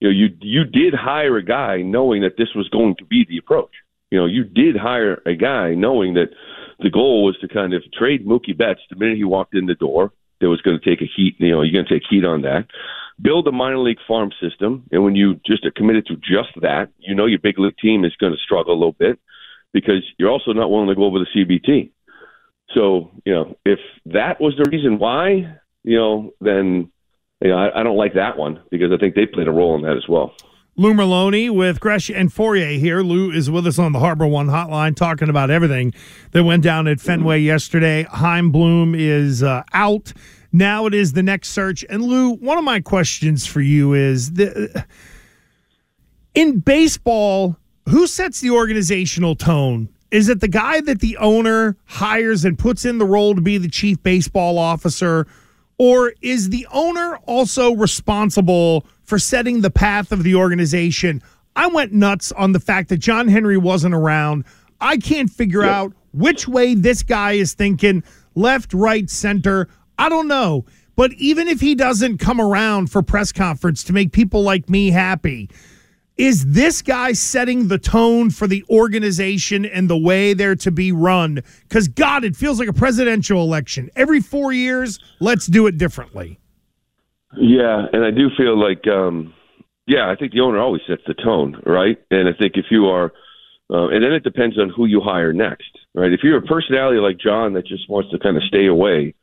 You 0.00 0.08
know, 0.08 0.14
you 0.14 0.28
you 0.42 0.64
did 0.64 0.92
hire 0.92 1.38
a 1.38 1.42
guy 1.42 1.80
knowing 1.80 2.20
that 2.20 2.36
this 2.36 2.48
was 2.54 2.68
going 2.68 2.96
to 2.98 3.04
be 3.06 3.24
the 3.26 3.38
approach. 3.38 3.72
You 4.10 4.18
know, 4.18 4.26
you 4.26 4.44
did 4.44 4.76
hire 4.76 5.22
a 5.24 5.34
guy 5.34 5.74
knowing 5.74 6.14
that 6.14 6.28
the 6.80 6.90
goal 6.90 7.24
was 7.24 7.36
to 7.40 7.48
kind 7.48 7.74
of 7.74 7.82
trade 7.92 8.26
Mookie 8.26 8.56
Betts 8.56 8.80
the 8.90 8.96
minute 8.96 9.16
he 9.16 9.24
walked 9.24 9.54
in 9.54 9.66
the 9.66 9.74
door. 9.74 10.12
That 10.40 10.48
was 10.48 10.60
going 10.60 10.78
to 10.78 10.84
take 10.84 11.00
a 11.00 11.10
heat. 11.16 11.36
You 11.38 11.52
know, 11.52 11.62
you're 11.62 11.72
going 11.72 11.86
to 11.86 11.94
take 11.94 12.08
heat 12.10 12.24
on 12.24 12.42
that. 12.42 12.66
Build 13.22 13.46
a 13.46 13.52
minor 13.52 13.78
league 13.78 13.98
farm 14.06 14.30
system, 14.40 14.84
and 14.90 15.04
when 15.04 15.14
you 15.14 15.40
just 15.46 15.64
are 15.64 15.70
committed 15.70 16.06
to 16.06 16.16
just 16.16 16.60
that, 16.60 16.88
you 16.98 17.14
know 17.14 17.26
your 17.26 17.38
big 17.38 17.58
league 17.58 17.78
team 17.78 18.04
is 18.04 18.16
going 18.16 18.32
to 18.32 18.38
struggle 18.38 18.74
a 18.74 18.74
little 18.74 18.92
bit 18.92 19.20
because 19.72 20.02
you're 20.18 20.30
also 20.30 20.52
not 20.52 20.70
willing 20.70 20.88
to 20.88 20.94
go 20.94 21.04
over 21.04 21.20
the 21.20 21.26
CBT. 21.34 21.90
So, 22.74 23.12
you 23.24 23.32
know, 23.32 23.56
if 23.64 23.78
that 24.06 24.40
was 24.40 24.54
the 24.56 24.68
reason 24.70 24.98
why, 24.98 25.58
you 25.84 25.96
know, 25.96 26.32
then 26.40 26.90
you 27.40 27.50
know, 27.50 27.56
I, 27.56 27.80
I 27.80 27.82
don't 27.82 27.96
like 27.96 28.14
that 28.14 28.36
one 28.38 28.62
because 28.70 28.90
I 28.92 28.96
think 28.96 29.14
they 29.14 29.26
played 29.26 29.48
a 29.48 29.52
role 29.52 29.76
in 29.76 29.82
that 29.82 29.96
as 29.96 30.08
well. 30.08 30.34
Lou 30.76 30.92
Merloni 30.92 31.48
with 31.50 31.78
Gresh 31.78 32.10
and 32.10 32.32
Fauria 32.32 32.76
here. 32.80 33.00
Lou 33.00 33.30
is 33.30 33.48
with 33.48 33.64
us 33.64 33.78
on 33.78 33.92
the 33.92 34.00
Harbor 34.00 34.26
One 34.26 34.48
hotline 34.48 34.96
talking 34.96 35.28
about 35.28 35.48
everything 35.48 35.94
that 36.32 36.42
went 36.42 36.64
down 36.64 36.88
at 36.88 36.98
Fenway 36.98 37.38
yesterday. 37.38 38.02
Chaim 38.10 38.50
Bloom 38.50 38.92
is 38.92 39.40
uh, 39.40 39.62
out. 39.72 40.12
Now 40.52 40.86
it 40.86 40.94
is 40.94 41.12
the 41.12 41.22
next 41.22 41.50
search. 41.50 41.84
And 41.88 42.02
Lou, 42.02 42.30
one 42.30 42.58
of 42.58 42.64
my 42.64 42.80
questions 42.80 43.46
for 43.46 43.60
you 43.60 43.92
is 43.92 44.32
the, 44.32 44.84
in 46.34 46.58
baseball, 46.58 47.56
who 47.88 48.08
sets 48.08 48.40
the 48.40 48.50
organizational 48.50 49.36
tone? 49.36 49.88
Is 50.10 50.28
it 50.28 50.40
the 50.40 50.48
guy 50.48 50.80
that 50.80 50.98
the 50.98 51.16
owner 51.18 51.76
hires 51.84 52.44
and 52.44 52.58
puts 52.58 52.84
in 52.84 52.98
the 52.98 53.06
role 53.06 53.36
to 53.36 53.40
be 53.40 53.58
the 53.58 53.68
chief 53.68 54.02
baseball 54.02 54.58
officer? 54.58 55.28
Or 55.78 56.14
is 56.20 56.50
the 56.50 56.66
owner 56.72 57.16
also 57.26 57.74
responsible 57.74 58.84
for 59.04 59.18
setting 59.18 59.60
the 59.60 59.70
path 59.70 60.12
of 60.12 60.22
the 60.22 60.34
organization? 60.34 61.22
I 61.56 61.68
went 61.68 61.92
nuts 61.92 62.32
on 62.32 62.52
the 62.52 62.60
fact 62.60 62.88
that 62.88 62.98
John 62.98 63.28
Henry 63.28 63.56
wasn't 63.56 63.94
around. 63.94 64.44
I 64.80 64.96
can't 64.96 65.30
figure 65.30 65.62
out 65.62 65.92
which 66.12 66.48
way 66.48 66.74
this 66.74 67.02
guy 67.02 67.32
is 67.32 67.54
thinking 67.54 68.02
left, 68.34 68.74
right, 68.74 69.08
center. 69.08 69.68
I 69.98 70.08
don't 70.08 70.28
know. 70.28 70.64
But 70.96 71.12
even 71.14 71.48
if 71.48 71.60
he 71.60 71.74
doesn't 71.74 72.18
come 72.18 72.40
around 72.40 72.90
for 72.90 73.02
press 73.02 73.32
conference 73.32 73.82
to 73.84 73.92
make 73.92 74.12
people 74.12 74.42
like 74.42 74.68
me 74.68 74.90
happy, 74.90 75.50
is 76.16 76.46
this 76.46 76.82
guy 76.82 77.12
setting 77.12 77.66
the 77.66 77.78
tone 77.78 78.30
for 78.30 78.46
the 78.46 78.64
organization 78.70 79.64
and 79.64 79.90
the 79.90 79.98
way 79.98 80.32
they're 80.32 80.54
to 80.56 80.70
be 80.70 80.92
run? 80.92 81.42
Because, 81.68 81.88
God, 81.88 82.24
it 82.24 82.36
feels 82.36 82.60
like 82.60 82.68
a 82.68 82.72
presidential 82.72 83.42
election. 83.42 83.90
Every 83.96 84.20
four 84.20 84.52
years, 84.52 85.00
let's 85.18 85.46
do 85.46 85.66
it 85.66 85.76
differently. 85.76 86.38
Yeah, 87.36 87.86
and 87.92 88.04
I 88.04 88.10
do 88.10 88.28
feel 88.36 88.58
like, 88.58 88.86
um, 88.86 89.34
yeah, 89.86 90.10
I 90.10 90.16
think 90.16 90.32
the 90.32 90.40
owner 90.40 90.58
always 90.58 90.82
sets 90.88 91.02
the 91.06 91.14
tone, 91.14 91.60
right? 91.66 91.98
And 92.10 92.28
I 92.28 92.32
think 92.32 92.52
if 92.56 92.66
you 92.70 92.86
are, 92.86 93.12
uh, 93.70 93.88
and 93.88 94.02
then 94.04 94.12
it 94.12 94.22
depends 94.24 94.58
on 94.58 94.68
who 94.70 94.86
you 94.86 95.00
hire 95.00 95.32
next, 95.32 95.70
right? 95.94 96.12
If 96.12 96.20
you're 96.22 96.38
a 96.38 96.42
personality 96.42 96.98
like 97.00 97.18
John 97.18 97.54
that 97.54 97.66
just 97.66 97.88
wants 97.88 98.10
to 98.10 98.18
kind 98.18 98.36
of 98.36 98.42
stay 98.44 98.66
away, 98.66 99.14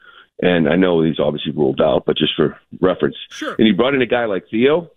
and 0.41 0.67
I 0.67 0.75
know 0.75 1.03
he's 1.03 1.19
obviously 1.19 1.51
ruled 1.51 1.81
out, 1.81 2.03
but 2.05 2.17
just 2.17 2.33
for 2.35 2.57
reference, 2.79 3.15
Sure. 3.29 3.55
and 3.57 3.67
you 3.67 3.75
brought 3.75 3.93
in 3.93 4.01
a 4.01 4.07
guy 4.07 4.25
like 4.25 4.45
Theo, 4.49 4.89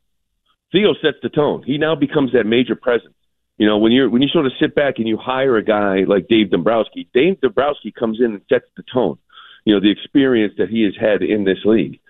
Theo 0.72 0.94
sets 0.94 1.18
the 1.22 1.28
tone. 1.28 1.62
He 1.64 1.78
now 1.78 1.94
becomes 1.94 2.32
that 2.32 2.44
major 2.46 2.74
presence. 2.74 3.14
You 3.58 3.68
know, 3.68 3.78
when 3.78 3.92
you're 3.92 4.10
when 4.10 4.22
you 4.22 4.28
sort 4.28 4.46
of 4.46 4.52
sit 4.60 4.74
back 4.74 4.94
and 4.98 5.06
you 5.06 5.16
hire 5.16 5.56
a 5.56 5.62
guy 5.62 6.00
like 6.08 6.26
Dave 6.26 6.50
Dombrowski, 6.50 7.08
Dave 7.14 7.40
Dombrowski 7.40 7.92
comes 7.92 8.18
in 8.18 8.32
and 8.32 8.40
sets 8.48 8.64
the 8.76 8.82
tone. 8.92 9.18
You 9.64 9.74
know, 9.74 9.80
the 9.80 9.90
experience 9.92 10.54
that 10.58 10.68
he 10.70 10.82
has 10.82 10.94
had 11.00 11.22
in 11.22 11.44
this 11.44 11.58
league. 11.64 12.00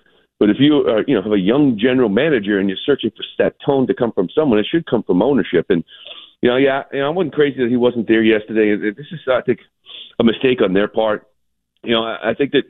But 0.44 0.50
if 0.50 0.56
you 0.60 0.84
are, 0.84 1.02
you 1.08 1.14
know, 1.14 1.22
have 1.22 1.32
a 1.32 1.38
young 1.38 1.78
general 1.80 2.10
manager 2.10 2.58
and 2.58 2.68
you're 2.68 2.76
searching 2.84 3.08
for 3.16 3.24
that 3.38 3.56
tone 3.64 3.86
to 3.86 3.94
come 3.94 4.12
from 4.12 4.28
someone, 4.28 4.58
it 4.58 4.66
should 4.70 4.84
come 4.84 5.02
from 5.02 5.22
ownership. 5.22 5.64
And 5.70 5.82
you 6.42 6.50
know, 6.50 6.58
yeah, 6.58 6.82
you 6.92 6.98
know, 6.98 7.06
I 7.06 7.08
wasn't 7.08 7.32
crazy 7.32 7.64
that 7.64 7.70
he 7.70 7.78
wasn't 7.78 8.08
there 8.08 8.22
yesterday. 8.22 8.76
This 8.76 9.06
is, 9.10 9.20
I 9.26 9.40
think, 9.40 9.60
a 10.20 10.22
mistake 10.22 10.60
on 10.60 10.74
their 10.74 10.86
part. 10.86 11.28
You 11.82 11.92
know, 11.92 12.04
I, 12.04 12.32
I 12.32 12.34
think 12.34 12.52
that 12.52 12.64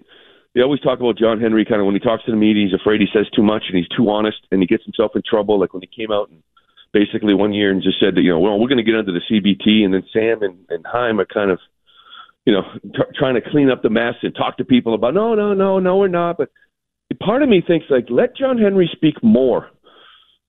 they 0.54 0.60
always 0.62 0.82
talk 0.82 1.00
about 1.00 1.18
John 1.18 1.40
Henry 1.40 1.64
kind 1.64 1.80
of 1.80 1.86
when 1.86 1.96
he 1.96 1.98
talks 1.98 2.24
to 2.26 2.30
the 2.30 2.36
media, 2.36 2.64
he's 2.64 2.80
afraid 2.80 3.00
he 3.00 3.08
says 3.12 3.26
too 3.34 3.42
much 3.42 3.64
and 3.66 3.76
he's 3.76 3.88
too 3.88 4.08
honest 4.08 4.38
and 4.52 4.60
he 4.62 4.68
gets 4.68 4.84
himself 4.84 5.10
in 5.16 5.22
trouble. 5.28 5.58
Like 5.58 5.74
when 5.74 5.82
he 5.82 5.90
came 5.90 6.12
out 6.12 6.30
and 6.30 6.44
basically 6.92 7.34
one 7.34 7.52
year 7.52 7.72
and 7.72 7.82
just 7.82 7.98
said 7.98 8.14
that, 8.14 8.22
you 8.22 8.30
know, 8.30 8.38
well, 8.38 8.56
we're 8.56 8.68
going 8.68 8.78
to 8.78 8.84
get 8.84 8.94
under 8.94 9.10
the 9.10 9.26
CBT. 9.28 9.84
And 9.84 9.92
then 9.92 10.04
Sam 10.12 10.44
and, 10.44 10.64
and 10.68 10.86
Chaim 10.86 11.18
are 11.18 11.26
kind 11.26 11.50
of, 11.50 11.58
you 12.46 12.52
know, 12.52 12.62
t- 12.84 13.18
trying 13.18 13.34
to 13.34 13.50
clean 13.50 13.68
up 13.68 13.82
the 13.82 13.90
mess 13.90 14.14
and 14.22 14.32
talk 14.32 14.58
to 14.58 14.64
people 14.64 14.94
about, 14.94 15.14
no, 15.14 15.34
no, 15.34 15.54
no, 15.54 15.80
no, 15.80 15.96
we're 15.96 16.06
not. 16.06 16.36
But 16.38 16.50
part 17.18 17.42
of 17.42 17.48
me 17.48 17.62
thinks, 17.66 17.86
like, 17.90 18.06
let 18.10 18.36
John 18.36 18.58
Henry 18.58 18.88
speak 18.92 19.22
more. 19.22 19.70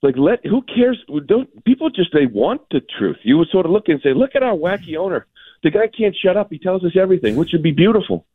Like, 0.01 0.15
let, 0.17 0.45
who 0.45 0.62
cares? 0.62 1.03
Don't, 1.25 1.63
people 1.65 1.89
just, 1.89 2.12
they 2.13 2.25
want 2.25 2.62
the 2.72 2.81
truth. 2.98 3.17
You 3.24 3.38
would 3.38 3.50
sort 3.50 3.65
of 3.65 3.72
look 3.72 3.88
and 3.88 4.01
say, 4.01 4.13
look 4.13 4.31
at 4.36 4.43
our 4.43 4.55
wacky 4.55 4.98
owner. 4.98 5.25
The 5.63 5.72
guy 5.72 5.88
can't 5.88 6.15
shut 6.15 6.38
up. 6.38 6.48
He 6.51 6.60
tells 6.60 6.84
us 6.84 6.91
everything, 7.00 7.36
which 7.36 7.50
would 7.53 7.63
be 7.63 7.72
beautiful. 7.72 8.25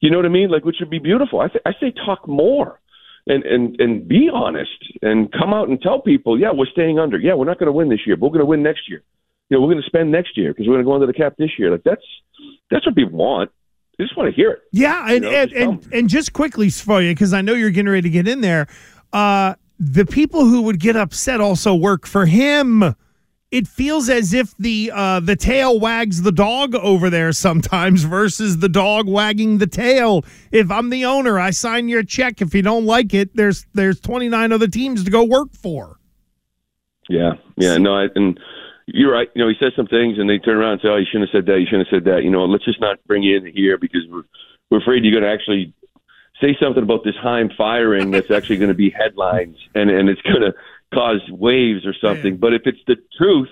You 0.00 0.10
know 0.10 0.16
what 0.16 0.26
I 0.26 0.30
mean? 0.30 0.50
Like, 0.50 0.64
which 0.64 0.76
would 0.80 0.90
be 0.90 0.98
beautiful. 0.98 1.40
I, 1.40 1.48
th- 1.48 1.62
I 1.64 1.72
say 1.80 1.92
talk 2.04 2.26
more 2.26 2.80
and 3.26 3.44
and 3.44 3.80
and 3.80 4.06
be 4.06 4.28
honest 4.32 4.70
and 5.02 5.32
come 5.32 5.54
out 5.54 5.68
and 5.68 5.80
tell 5.80 6.00
people, 6.00 6.38
yeah, 6.38 6.50
we're 6.52 6.66
staying 6.66 6.98
under. 6.98 7.18
Yeah, 7.18 7.34
we're 7.34 7.46
not 7.46 7.58
going 7.58 7.68
to 7.68 7.72
win 7.72 7.88
this 7.88 8.06
year, 8.06 8.16
but 8.16 8.26
we're 8.26 8.38
going 8.38 8.40
to 8.40 8.46
win 8.46 8.62
next 8.62 8.88
year. 8.88 9.02
You 9.48 9.56
know, 9.56 9.62
we're 9.62 9.72
going 9.72 9.82
to 9.82 9.86
spend 9.86 10.10
next 10.10 10.36
year 10.36 10.52
because 10.52 10.66
we're 10.66 10.74
going 10.74 10.84
to 10.84 10.88
go 10.88 10.94
under 10.94 11.06
the 11.06 11.12
cap 11.12 11.34
this 11.38 11.50
year. 11.58 11.70
Like 11.70 11.84
that's 11.84 12.04
that's 12.70 12.86
what 12.86 12.94
people 12.94 13.18
want. 13.18 13.50
They 13.98 14.04
just 14.04 14.16
want 14.16 14.28
to 14.28 14.34
hear 14.34 14.50
it. 14.50 14.62
Yeah, 14.72 15.04
and 15.08 15.12
You 15.12 15.20
know, 15.20 15.36
and, 15.36 15.50
just 15.50 15.62
and, 15.62 15.92
and 15.92 16.08
just 16.08 16.32
quickly 16.32 16.70
for 16.70 17.00
you, 17.00 17.14
because 17.14 17.32
I 17.32 17.42
know 17.42 17.54
you're 17.54 17.70
getting 17.70 17.90
ready 17.90 18.02
to 18.02 18.10
get 18.10 18.26
in 18.26 18.40
there. 18.40 18.66
Uh, 19.12 19.54
the 19.78 20.04
people 20.04 20.44
who 20.44 20.62
would 20.62 20.80
get 20.80 20.96
upset 20.96 21.40
also 21.40 21.74
work 21.74 22.06
for 22.06 22.26
him. 22.26 22.94
It 23.50 23.68
feels 23.68 24.08
as 24.08 24.32
if 24.32 24.56
the 24.56 24.90
uh, 24.92 25.20
the 25.20 25.36
tail 25.36 25.78
wags 25.78 26.22
the 26.22 26.32
dog 26.32 26.74
over 26.74 27.08
there 27.08 27.32
sometimes 27.32 28.02
versus 28.02 28.58
the 28.58 28.68
dog 28.68 29.06
wagging 29.08 29.58
the 29.58 29.68
tail. 29.68 30.24
If 30.50 30.72
I'm 30.72 30.90
the 30.90 31.04
owner, 31.04 31.38
I 31.38 31.50
sign 31.50 31.88
your 31.88 32.02
check. 32.02 32.42
If 32.42 32.52
you 32.52 32.62
don't 32.62 32.84
like 32.84 33.14
it, 33.14 33.36
there's 33.36 33.64
there's 33.74 34.00
29 34.00 34.50
other 34.50 34.66
teams 34.66 35.04
to 35.04 35.10
go 35.10 35.22
work 35.22 35.52
for. 35.52 36.00
Yeah, 37.08 37.34
yeah, 37.56 37.76
no, 37.76 37.94
I, 37.94 38.08
and 38.16 38.40
you're 38.86 39.12
right. 39.12 39.28
You 39.34 39.42
know, 39.42 39.48
he 39.48 39.54
says 39.58 39.72
some 39.76 39.86
things, 39.86 40.18
and 40.18 40.28
they 40.28 40.38
turn 40.38 40.56
around 40.56 40.72
and 40.72 40.80
say, 40.82 40.88
"Oh, 40.88 40.96
you 40.96 41.06
shouldn't 41.10 41.30
have 41.30 41.38
said 41.38 41.46
that. 41.46 41.60
You 41.60 41.66
shouldn't 41.66 41.88
have 41.88 42.02
said 42.02 42.04
that." 42.12 42.24
You 42.24 42.30
know, 42.30 42.44
let's 42.44 42.64
just 42.64 42.80
not 42.80 42.98
bring 43.06 43.22
you 43.22 43.36
in 43.36 43.46
here 43.46 43.78
because 43.78 44.02
we're 44.10 44.24
we're 44.70 44.78
afraid 44.78 45.04
you're 45.04 45.18
going 45.18 45.24
to 45.24 45.32
actually 45.32 45.72
say 46.40 46.56
something 46.60 46.82
about 46.82 47.04
this 47.04 47.14
Chaim 47.20 47.50
firing 47.56 48.10
that's 48.10 48.30
actually 48.30 48.58
going 48.58 48.68
to 48.68 48.74
be 48.74 48.90
headlines, 48.90 49.56
and 49.74 49.90
and 49.90 50.08
it's 50.08 50.22
going 50.22 50.42
to 50.42 50.52
cause 50.92 51.22
waves 51.30 51.86
or 51.86 51.94
something. 52.00 52.36
But 52.36 52.52
if 52.54 52.62
it's 52.66 52.78
the 52.86 52.96
truth, 53.16 53.48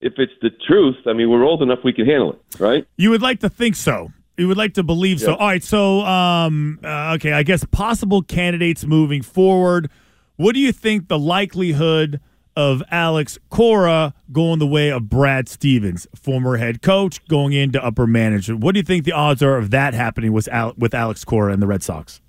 if 0.00 0.14
it's 0.16 0.32
the 0.40 0.50
truth, 0.66 0.96
I 1.06 1.12
mean, 1.12 1.30
we're 1.30 1.44
old 1.44 1.62
enough 1.62 1.80
we 1.84 1.92
can 1.92 2.06
handle 2.06 2.32
it, 2.32 2.60
right? 2.60 2.86
You 2.96 3.10
would 3.10 3.22
like 3.22 3.40
to 3.40 3.48
think 3.48 3.76
so. 3.76 4.12
You 4.36 4.46
would 4.46 4.56
like 4.56 4.74
to 4.74 4.84
believe 4.84 5.20
so. 5.20 5.34
All 5.34 5.48
right. 5.48 5.64
So, 5.64 6.02
um, 6.02 6.78
uh, 6.84 7.14
okay. 7.16 7.32
I 7.32 7.42
guess 7.42 7.64
possible 7.64 8.22
candidates 8.22 8.84
moving 8.84 9.20
forward. 9.20 9.90
What 10.36 10.54
do 10.54 10.60
you 10.60 10.70
think 10.70 11.08
the 11.08 11.18
likelihood 11.18 12.20
of 12.58 12.82
Alex 12.90 13.38
Cora 13.50 14.12
going 14.32 14.58
the 14.58 14.66
way 14.66 14.90
of 14.90 15.08
Brad 15.08 15.48
Stevens, 15.48 16.08
former 16.16 16.56
head 16.56 16.82
coach, 16.82 17.24
going 17.28 17.52
into 17.52 17.82
upper 17.82 18.04
management? 18.04 18.64
What 18.64 18.74
do 18.74 18.80
you 18.80 18.84
think 18.84 19.04
the 19.04 19.12
odds 19.12 19.44
are 19.44 19.56
of 19.56 19.70
that 19.70 19.94
happening 19.94 20.32
with 20.32 20.48
Al- 20.48 20.74
with 20.76 20.92
Alex 20.92 21.24
Cora 21.24 21.52
and 21.52 21.62
the 21.62 21.68
Red 21.68 21.84
Sox? 21.84 22.20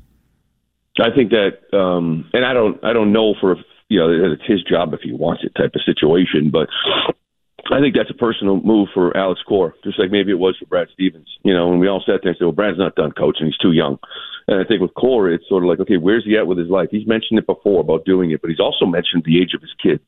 I 0.99 1.09
think 1.15 1.31
that, 1.31 1.75
um, 1.75 2.29
and 2.31 2.45
I 2.45 2.53
don't, 2.53 2.83
I 2.83 2.93
don't 2.93 3.11
know 3.11 3.33
for 3.41 3.55
you 3.87 3.99
know 3.99 4.07
that 4.07 4.33
it's 4.33 4.45
his 4.45 4.61
job 4.61 4.93
if 4.93 5.01
he 5.01 5.11
wants 5.11 5.43
it 5.43 5.51
type 5.55 5.71
of 5.73 5.81
situation, 5.83 6.51
but 6.51 6.69
I 7.71 7.79
think 7.79 7.95
that's 7.95 8.09
a 8.09 8.13
personal 8.13 8.61
move 8.61 8.89
for 8.93 9.15
Alex 9.15 9.41
Cora, 9.47 9.73
just 9.83 9.99
like 9.99 10.11
maybe 10.11 10.31
it 10.31 10.39
was 10.39 10.57
for 10.57 10.65
Brad 10.65 10.87
Stevens. 10.93 11.27
You 11.43 11.53
know, 11.53 11.69
when 11.69 11.79
we 11.79 11.87
all 11.87 12.03
sat 12.05 12.21
there 12.21 12.31
and 12.31 12.37
said, 12.37 12.45
"Well, 12.45 12.53
Brad's 12.53 12.77
not 12.77 12.95
done 12.95 13.11
coaching; 13.11 13.47
he's 13.47 13.57
too 13.57 13.71
young." 13.71 13.97
And 14.47 14.59
I 14.59 14.63
think 14.67 14.81
with 14.81 14.93
Cora, 14.95 15.35
it's 15.35 15.47
sort 15.47 15.63
of 15.63 15.69
like, 15.69 15.79
okay, 15.79 15.97
where's 15.97 16.25
he 16.25 16.37
at 16.37 16.47
with 16.47 16.57
his 16.57 16.69
life? 16.69 16.89
He's 16.91 17.07
mentioned 17.07 17.37
it 17.37 17.45
before 17.45 17.81
about 17.81 18.05
doing 18.05 18.31
it, 18.31 18.41
but 18.41 18.49
he's 18.49 18.59
also 18.59 18.85
mentioned 18.85 19.23
the 19.25 19.39
age 19.39 19.53
of 19.53 19.61
his 19.61 19.73
kids. 19.81 20.03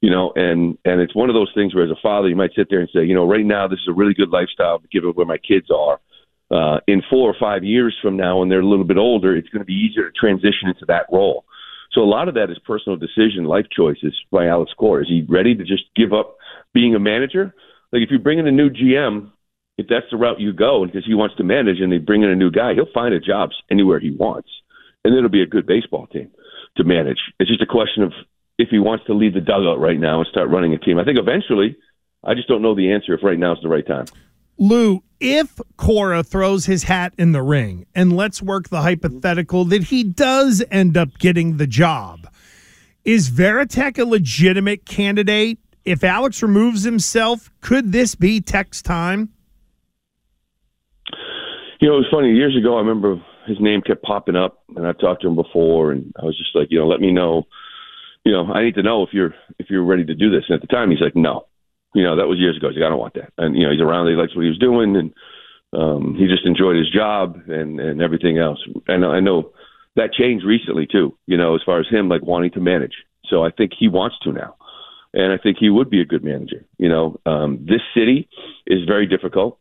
You 0.00 0.10
know, 0.10 0.32
and 0.36 0.78
and 0.84 1.00
it's 1.00 1.14
one 1.14 1.28
of 1.28 1.34
those 1.34 1.52
things 1.54 1.74
where, 1.74 1.84
as 1.84 1.90
a 1.90 2.02
father, 2.02 2.28
you 2.28 2.36
might 2.36 2.54
sit 2.56 2.68
there 2.70 2.80
and 2.80 2.88
say, 2.92 3.04
you 3.04 3.14
know, 3.14 3.26
right 3.26 3.44
now 3.44 3.68
this 3.68 3.80
is 3.80 3.88
a 3.88 3.92
really 3.92 4.14
good 4.14 4.30
lifestyle, 4.30 4.82
given 4.90 5.10
where 5.10 5.26
my 5.26 5.38
kids 5.38 5.68
are. 5.70 6.00
Uh, 6.50 6.80
in 6.86 7.02
four 7.10 7.28
or 7.28 7.36
five 7.38 7.62
years 7.62 7.94
from 8.00 8.16
now, 8.16 8.38
when 8.38 8.48
they're 8.48 8.60
a 8.60 8.66
little 8.66 8.86
bit 8.86 8.96
older, 8.96 9.36
it's 9.36 9.50
going 9.50 9.60
to 9.60 9.66
be 9.66 9.74
easier 9.74 10.10
to 10.10 10.12
transition 10.18 10.66
into 10.68 10.86
that 10.86 11.04
role. 11.12 11.44
So 11.92 12.00
a 12.00 12.08
lot 12.08 12.28
of 12.28 12.34
that 12.34 12.50
is 12.50 12.58
personal 12.64 12.96
decision, 12.96 13.44
life 13.44 13.66
choices 13.74 14.14
by 14.30 14.46
Alex 14.46 14.72
Cora. 14.78 15.02
Is 15.02 15.08
he 15.08 15.26
ready 15.28 15.54
to 15.54 15.64
just 15.64 15.84
give 15.94 16.12
up 16.12 16.37
being 16.74 16.94
a 16.94 16.98
manager? 16.98 17.54
Like 17.92 18.02
if 18.02 18.10
you 18.10 18.18
bring 18.18 18.38
in 18.38 18.46
a 18.46 18.52
new 18.52 18.70
GM, 18.70 19.30
if 19.78 19.86
that's 19.88 20.06
the 20.10 20.16
route 20.16 20.40
you 20.40 20.52
go, 20.52 20.84
because 20.84 21.06
he 21.06 21.14
wants 21.14 21.36
to 21.36 21.44
manage, 21.44 21.80
and 21.80 21.92
they 21.92 21.98
bring 21.98 22.22
in 22.22 22.30
a 22.30 22.36
new 22.36 22.50
guy, 22.50 22.74
he'll 22.74 22.92
find 22.92 23.14
a 23.14 23.20
job 23.20 23.50
anywhere 23.70 24.00
he 24.00 24.10
wants, 24.10 24.48
and 25.04 25.14
it'll 25.14 25.30
be 25.30 25.42
a 25.42 25.46
good 25.46 25.66
baseball 25.66 26.06
team 26.08 26.30
to 26.76 26.84
manage. 26.84 27.18
It's 27.38 27.48
just 27.48 27.62
a 27.62 27.66
question 27.66 28.02
of 28.02 28.12
if 28.58 28.68
he 28.70 28.78
wants 28.80 29.06
to 29.06 29.14
leave 29.14 29.34
the 29.34 29.40
dugout 29.40 29.78
right 29.78 29.98
now 29.98 30.18
and 30.18 30.28
start 30.28 30.50
running 30.50 30.74
a 30.74 30.78
team. 30.78 30.98
I 30.98 31.04
think 31.04 31.18
eventually, 31.18 31.76
I 32.24 32.34
just 32.34 32.48
don't 32.48 32.60
know 32.60 32.74
the 32.74 32.92
answer 32.92 33.14
if 33.14 33.22
right 33.22 33.38
now 33.38 33.52
is 33.52 33.58
the 33.62 33.68
right 33.68 33.86
time. 33.86 34.06
Lou, 34.58 35.04
if 35.20 35.60
Cora 35.76 36.24
throws 36.24 36.66
his 36.66 36.82
hat 36.82 37.14
in 37.16 37.30
the 37.30 37.42
ring, 37.42 37.86
and 37.94 38.16
let's 38.16 38.42
work 38.42 38.68
the 38.68 38.82
hypothetical 38.82 39.64
that 39.66 39.84
he 39.84 40.02
does 40.02 40.64
end 40.72 40.96
up 40.96 41.16
getting 41.18 41.56
the 41.56 41.66
job, 41.68 42.28
is 43.04 43.30
Varitek 43.30 43.98
a 43.98 44.04
legitimate 44.04 44.84
candidate? 44.84 45.58
If 45.84 46.04
Alex 46.04 46.42
removes 46.42 46.82
himself, 46.84 47.50
could 47.60 47.92
this 47.92 48.14
be 48.14 48.40
Tek's 48.40 48.82
time? 48.82 49.30
You 51.80 51.88
know, 51.88 51.94
it 51.94 51.98
was 51.98 52.08
funny. 52.10 52.32
Years 52.32 52.56
ago, 52.56 52.76
I 52.76 52.80
remember 52.80 53.22
his 53.46 53.58
name 53.60 53.80
kept 53.80 54.02
popping 54.02 54.36
up, 54.36 54.62
and 54.76 54.86
I've 54.86 54.98
talked 54.98 55.22
to 55.22 55.28
him 55.28 55.36
before, 55.36 55.92
and 55.92 56.12
I 56.20 56.24
was 56.24 56.36
just 56.36 56.54
like, 56.54 56.68
you 56.70 56.78
know, 56.78 56.86
let 56.86 57.00
me 57.00 57.12
know. 57.12 57.46
You 58.24 58.32
know, 58.32 58.52
I 58.52 58.64
need 58.64 58.74
to 58.74 58.82
know 58.82 59.02
if 59.04 59.10
you're 59.12 59.34
if 59.58 59.70
you're 59.70 59.84
ready 59.84 60.04
to 60.04 60.14
do 60.14 60.30
this. 60.30 60.44
And 60.48 60.56
at 60.56 60.60
the 60.60 60.66
time, 60.66 60.90
he's 60.90 61.00
like, 61.00 61.16
no. 61.16 61.46
You 61.94 62.04
know, 62.04 62.16
that 62.16 62.26
was 62.26 62.38
years 62.38 62.56
ago. 62.56 62.68
He's 62.68 62.76
like, 62.76 62.86
I 62.86 62.90
don't 62.90 62.98
want 62.98 63.14
that. 63.14 63.32
And 63.38 63.56
you 63.56 63.64
know, 63.64 63.72
he's 63.72 63.80
around. 63.80 64.08
He 64.08 64.14
likes 64.14 64.36
what 64.36 64.42
he 64.42 64.50
was 64.50 64.58
doing, 64.58 64.96
and 64.96 65.14
um, 65.72 66.14
he 66.18 66.26
just 66.26 66.44
enjoyed 66.44 66.76
his 66.76 66.90
job 66.90 67.40
and 67.48 67.80
and 67.80 68.02
everything 68.02 68.38
else. 68.38 68.58
And 68.86 69.04
I 69.04 69.20
know 69.20 69.52
that 69.96 70.12
changed 70.12 70.44
recently 70.44 70.86
too. 70.86 71.16
You 71.26 71.36
know, 71.36 71.54
as 71.54 71.62
far 71.64 71.80
as 71.80 71.86
him 71.88 72.08
like 72.08 72.22
wanting 72.22 72.50
to 72.52 72.60
manage. 72.60 72.94
So 73.30 73.44
I 73.44 73.50
think 73.50 73.72
he 73.78 73.88
wants 73.88 74.16
to 74.24 74.32
now, 74.32 74.56
and 75.14 75.32
I 75.32 75.38
think 75.38 75.58
he 75.58 75.70
would 75.70 75.90
be 75.90 76.00
a 76.00 76.04
good 76.04 76.24
manager. 76.24 76.64
You 76.78 76.88
know, 76.88 77.20
um, 77.26 77.66
this 77.68 77.80
city 77.94 78.28
is 78.66 78.84
very 78.86 79.06
difficult. 79.06 79.58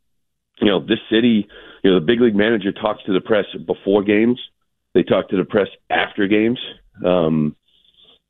You 0.59 0.67
know, 0.67 0.79
this 0.79 0.99
city. 1.11 1.47
You 1.83 1.91
know, 1.91 1.99
the 1.99 2.05
big 2.05 2.19
league 2.19 2.35
manager 2.35 2.71
talks 2.71 3.03
to 3.05 3.13
the 3.13 3.21
press 3.21 3.45
before 3.65 4.03
games. 4.03 4.39
They 4.93 5.03
talk 5.03 5.29
to 5.29 5.37
the 5.37 5.45
press 5.45 5.67
after 5.89 6.27
games. 6.27 6.59
Um, 7.05 7.55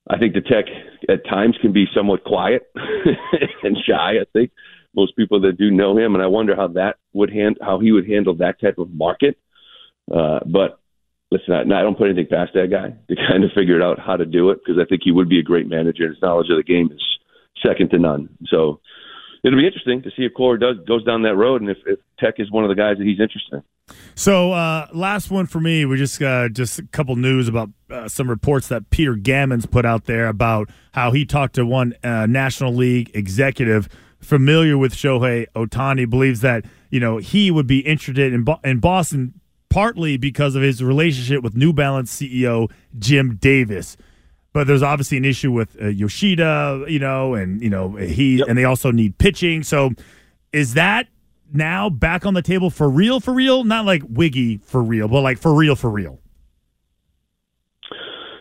I 0.09 0.17
think 0.17 0.33
the 0.33 0.41
Tek 0.41 0.65
at 1.09 1.25
times 1.25 1.57
can 1.61 1.73
be 1.73 1.85
somewhat 1.95 2.23
quiet 2.23 2.63
and 3.63 3.77
shy. 3.87 4.19
I 4.21 4.25
think 4.33 4.51
most 4.95 5.15
people 5.15 5.41
that 5.41 5.57
do 5.57 5.71
know 5.71 5.97
him, 5.97 6.13
and 6.13 6.23
I 6.23 6.27
wonder 6.27 6.55
how 6.55 6.67
that 6.69 6.97
would 7.13 7.31
hand 7.31 7.57
how 7.61 7.79
he 7.79 7.91
would 7.91 8.07
handle 8.07 8.35
that 8.35 8.59
type 8.59 8.77
of 8.77 8.91
market. 8.91 9.37
Uh, 10.13 10.39
but 10.45 10.79
listen, 11.31 11.53
I, 11.53 11.61
I 11.61 11.81
don't 11.81 11.97
put 11.97 12.09
anything 12.09 12.27
past 12.29 12.53
that 12.53 12.69
guy 12.71 12.95
to 13.09 13.15
kind 13.29 13.43
of 13.43 13.51
figure 13.55 13.81
out 13.81 13.99
how 13.99 14.17
to 14.17 14.25
do 14.25 14.49
it 14.49 14.59
because 14.63 14.81
I 14.81 14.85
think 14.85 15.01
he 15.03 15.11
would 15.11 15.29
be 15.29 15.39
a 15.39 15.43
great 15.43 15.67
manager. 15.67 16.03
and 16.05 16.13
His 16.13 16.21
knowledge 16.21 16.47
of 16.49 16.57
the 16.57 16.63
game 16.63 16.91
is 16.91 17.03
second 17.65 17.89
to 17.91 17.99
none. 17.99 18.29
So 18.47 18.79
it'll 19.43 19.59
be 19.59 19.65
interesting 19.65 20.01
to 20.03 20.09
see 20.11 20.23
if 20.23 20.33
Cora 20.33 20.59
does 20.59 20.77
goes 20.87 21.03
down 21.03 21.23
that 21.23 21.35
road 21.35 21.61
and 21.61 21.69
if, 21.69 21.77
if 21.85 21.99
Tek 22.19 22.35
is 22.37 22.51
one 22.51 22.63
of 22.63 22.69
the 22.69 22.75
guys 22.75 22.97
that 22.97 23.05
he's 23.05 23.19
interested 23.19 23.53
in. 23.53 23.63
So, 24.15 24.51
uh, 24.51 24.87
last 24.93 25.31
one 25.31 25.45
for 25.45 25.61
me. 25.61 25.85
We 25.85 25.95
just 25.95 26.21
uh, 26.21 26.49
just 26.49 26.77
a 26.77 26.83
couple 26.83 27.15
news 27.15 27.47
about 27.47 27.69
uh, 27.89 28.09
some 28.09 28.29
reports 28.29 28.67
that 28.67 28.89
Peter 28.89 29.15
Gammons 29.15 29.69
put 29.69 29.85
out 29.85 30.05
there 30.05 30.27
about 30.27 30.69
how 30.93 31.11
he 31.11 31.25
talked 31.25 31.55
to 31.55 31.65
one 31.65 31.93
uh, 32.03 32.25
National 32.25 32.73
League 32.73 33.11
executive 33.13 33.87
familiar 34.19 34.77
with 34.77 34.93
Shohei 34.93 35.45
Ohtani, 35.55 36.09
believes 36.09 36.41
that 36.41 36.65
you 36.89 36.99
know 36.99 37.17
he 37.17 37.51
would 37.51 37.67
be 37.67 37.79
interested 37.79 38.33
in 38.33 38.43
Bo- 38.43 38.59
in 38.63 38.79
Boston 38.79 39.39
partly 39.69 40.17
because 40.17 40.55
of 40.55 40.61
his 40.61 40.83
relationship 40.83 41.43
with 41.43 41.55
New 41.55 41.73
Balance 41.73 42.15
CEO 42.15 42.71
Jim 42.97 43.35
Davis. 43.35 43.97
But 44.53 44.67
there's 44.67 44.83
obviously 44.83 45.17
an 45.17 45.25
issue 45.25 45.51
with 45.51 45.79
uh, 45.81 45.87
Yoshida, 45.87 46.85
you 46.87 46.99
know, 46.99 47.35
and 47.35 47.61
you 47.61 47.69
know 47.69 47.95
he 47.95 48.41
and 48.47 48.57
they 48.57 48.63
also 48.63 48.91
need 48.91 49.17
pitching. 49.17 49.61
So, 49.63 49.91
is 50.51 50.73
that 50.73 51.07
now 51.53 51.89
back 51.89 52.25
on 52.25 52.33
the 52.33 52.41
table 52.41 52.69
for 52.69 52.89
real, 52.89 53.19
for 53.19 53.33
real? 53.33 53.63
Not 53.63 53.85
like 53.85 54.01
Wiggy 54.07 54.57
for 54.57 54.81
real, 54.81 55.07
but 55.07 55.21
like 55.21 55.37
for 55.37 55.53
real, 55.53 55.75
for 55.75 55.89
real. 55.89 56.19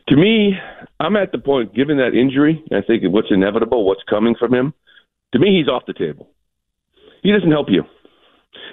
To 0.09 0.17
me, 0.17 0.53
I'm 1.01 1.17
at 1.17 1.33
the 1.33 1.39
point, 1.39 1.75
given 1.75 1.99
that 1.99 2.15
injury, 2.15 2.63
I 2.73 2.81
think 2.87 3.03
what's 3.07 3.29
inevitable, 3.31 3.85
what's 3.85 4.03
coming 4.09 4.35
from 4.39 4.55
him, 4.55 4.73
to 5.33 5.39
me, 5.39 5.59
he's 5.59 5.69
off 5.69 5.83
the 5.87 5.93
table. 5.93 6.31
He 7.23 7.33
doesn't 7.33 7.51
help 7.51 7.67
you. 7.69 7.83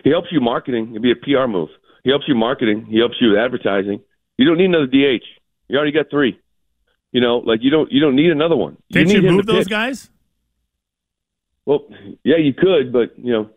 He 0.03 0.11
helps 0.11 0.27
you 0.31 0.39
marketing. 0.39 0.89
It'd 0.91 1.01
be 1.01 1.11
a 1.11 1.15
PR 1.15 1.47
move. 1.47 1.69
He 2.03 2.09
helps 2.09 2.25
you 2.27 2.35
marketing. 2.35 2.85
He 2.89 2.97
helps 2.99 3.15
you 3.21 3.29
with 3.29 3.39
advertising. 3.39 4.01
You 4.37 4.45
don't 4.45 4.57
need 4.57 4.65
another 4.65 4.87
DH. 4.87 5.23
You 5.67 5.77
already 5.77 5.91
got 5.91 6.09
three. 6.09 6.39
You 7.11 7.21
know, 7.21 7.37
like 7.37 7.59
you 7.61 7.69
don't 7.69 7.91
you 7.91 8.01
don't 8.01 8.15
need 8.15 8.31
another 8.31 8.55
one. 8.55 8.77
Didn't 8.91 9.11
you 9.11 9.21
you, 9.21 9.31
move 9.31 9.45
those 9.45 9.65
pitch. 9.65 9.69
guys? 9.69 10.09
Well, 11.65 11.87
yeah, 12.23 12.37
you 12.37 12.53
could, 12.53 12.91
but 12.91 13.17
you 13.17 13.31
know, 13.31 13.49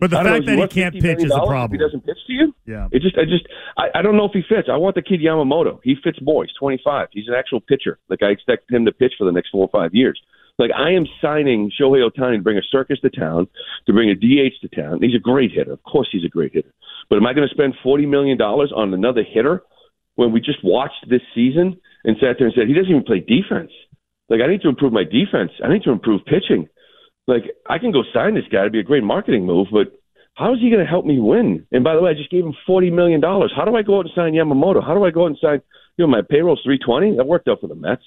But 0.00 0.10
the 0.10 0.16
fact 0.16 0.44
know, 0.46 0.56
that 0.56 0.72
he 0.72 0.80
can't 0.80 0.94
pitch 1.00 1.18
is 1.22 1.30
a 1.30 1.38
problem. 1.46 1.78
He 1.78 1.78
doesn't 1.78 2.04
pitch 2.04 2.18
to 2.26 2.32
you, 2.32 2.54
Yeah. 2.66 2.88
it 2.90 3.00
just, 3.00 3.16
I 3.16 3.24
just, 3.24 3.46
I, 3.76 3.98
I 3.98 4.02
don't 4.02 4.16
know 4.16 4.24
if 4.24 4.32
he 4.32 4.42
fits. 4.48 4.68
I 4.70 4.76
want 4.76 4.96
the 4.96 5.02
kid 5.02 5.20
Yamamoto. 5.20 5.78
He 5.84 5.94
fits 6.02 6.18
more. 6.20 6.44
He's 6.44 6.52
25. 6.58 7.08
He's 7.12 7.28
an 7.28 7.34
actual 7.34 7.60
pitcher. 7.60 7.98
Like 8.08 8.22
I 8.22 8.26
expect 8.30 8.70
him 8.72 8.84
to 8.86 8.92
pitch 8.92 9.12
for 9.18 9.24
the 9.24 9.30
next 9.32 9.50
four 9.50 9.62
or 9.62 9.68
five 9.70 9.94
years. 9.94 10.20
Like 10.58 10.70
I 10.76 10.92
am 10.92 11.06
signing 11.20 11.70
Shohei 11.70 12.08
Ohtani 12.08 12.36
to 12.36 12.42
bring 12.42 12.56
a 12.56 12.62
circus 12.70 12.98
to 13.00 13.10
town, 13.10 13.46
to 13.86 13.92
bring 13.92 14.10
a 14.10 14.14
DH 14.14 14.60
to 14.62 14.68
town. 14.68 15.00
He's 15.02 15.14
a 15.14 15.20
great 15.20 15.52
hitter. 15.52 15.72
Of 15.72 15.82
course, 15.82 16.08
he's 16.10 16.24
a 16.24 16.28
great 16.28 16.52
hitter. 16.54 16.72
But 17.10 17.16
am 17.16 17.26
I 17.26 17.34
going 17.34 17.46
to 17.46 17.54
spend 17.54 17.74
forty 17.82 18.06
million 18.06 18.38
dollars 18.38 18.72
on 18.74 18.94
another 18.94 19.22
hitter 19.22 19.62
when 20.14 20.32
we 20.32 20.40
just 20.40 20.64
watched 20.64 21.08
this 21.10 21.20
season 21.34 21.76
and 22.04 22.16
sat 22.16 22.36
there 22.38 22.46
and 22.46 22.54
said 22.56 22.68
he 22.68 22.74
doesn't 22.74 22.90
even 22.90 23.04
play 23.04 23.20
defense? 23.20 23.70
Like 24.28 24.40
I 24.40 24.48
need 24.48 24.62
to 24.62 24.68
improve 24.68 24.92
my 24.92 25.04
defense. 25.04 25.52
I 25.62 25.72
need 25.72 25.82
to 25.82 25.92
improve 25.92 26.24
pitching. 26.24 26.68
Like 27.26 27.42
I 27.68 27.78
can 27.78 27.92
go 27.92 28.02
sign 28.14 28.34
this 28.34 28.48
guy 28.50 28.64
to 28.64 28.70
be 28.70 28.80
a 28.80 28.84
great 28.84 29.04
marketing 29.04 29.44
move, 29.44 29.68
but 29.70 29.92
how 30.36 30.52
is 30.52 30.60
he 30.60 30.70
going 30.70 30.84
to 30.84 30.90
help 30.90 31.04
me 31.06 31.18
win? 31.18 31.66
And 31.72 31.82
by 31.82 31.94
the 31.94 32.02
way, 32.02 32.10
I 32.10 32.14
just 32.14 32.30
gave 32.30 32.44
him 32.44 32.54
forty 32.66 32.90
million 32.90 33.20
dollars. 33.20 33.52
How 33.54 33.66
do 33.66 33.76
I 33.76 33.82
go 33.82 33.98
out 33.98 34.06
and 34.06 34.14
sign 34.14 34.32
Yamamoto? 34.32 34.82
How 34.84 34.94
do 34.94 35.04
I 35.04 35.10
go 35.10 35.24
out 35.24 35.36
and 35.36 35.38
sign? 35.40 35.60
You 35.96 36.06
know, 36.06 36.10
my 36.10 36.22
payroll's 36.22 36.60
three 36.64 36.78
twenty. 36.78 37.16
That 37.16 37.26
worked 37.26 37.48
out 37.48 37.60
for 37.60 37.68
the 37.68 37.74
Mets. 37.74 38.02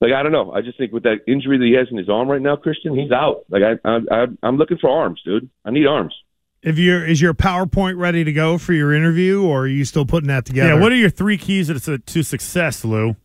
Like 0.00 0.12
I 0.12 0.22
don't 0.22 0.32
know. 0.32 0.52
I 0.52 0.62
just 0.62 0.78
think 0.78 0.92
with 0.92 1.02
that 1.02 1.18
injury 1.26 1.58
that 1.58 1.64
he 1.64 1.72
has 1.74 1.88
in 1.90 1.98
his 1.98 2.08
arm 2.08 2.28
right 2.28 2.40
now, 2.40 2.56
Christian, 2.56 2.96
he's 2.98 3.10
out. 3.12 3.44
Like 3.50 3.62
I, 3.62 3.88
I, 3.88 3.98
I 4.10 4.26
I'm 4.42 4.56
looking 4.56 4.78
for 4.78 4.88
arms, 4.88 5.20
dude. 5.24 5.50
I 5.64 5.70
need 5.70 5.86
arms. 5.86 6.14
If 6.62 6.78
you're 6.78 7.06
is 7.06 7.20
your 7.20 7.34
PowerPoint 7.34 7.98
ready 7.98 8.24
to 8.24 8.32
go 8.32 8.58
for 8.58 8.72
your 8.72 8.94
interview, 8.94 9.42
or 9.42 9.62
are 9.62 9.66
you 9.66 9.84
still 9.84 10.06
putting 10.06 10.28
that 10.28 10.46
together? 10.46 10.74
Yeah, 10.74 10.80
what 10.80 10.92
are 10.92 10.96
your 10.96 11.10
three 11.10 11.36
keys 11.36 11.68
to, 11.68 11.98
to 11.98 12.22
success, 12.22 12.84
Lou? 12.84 13.16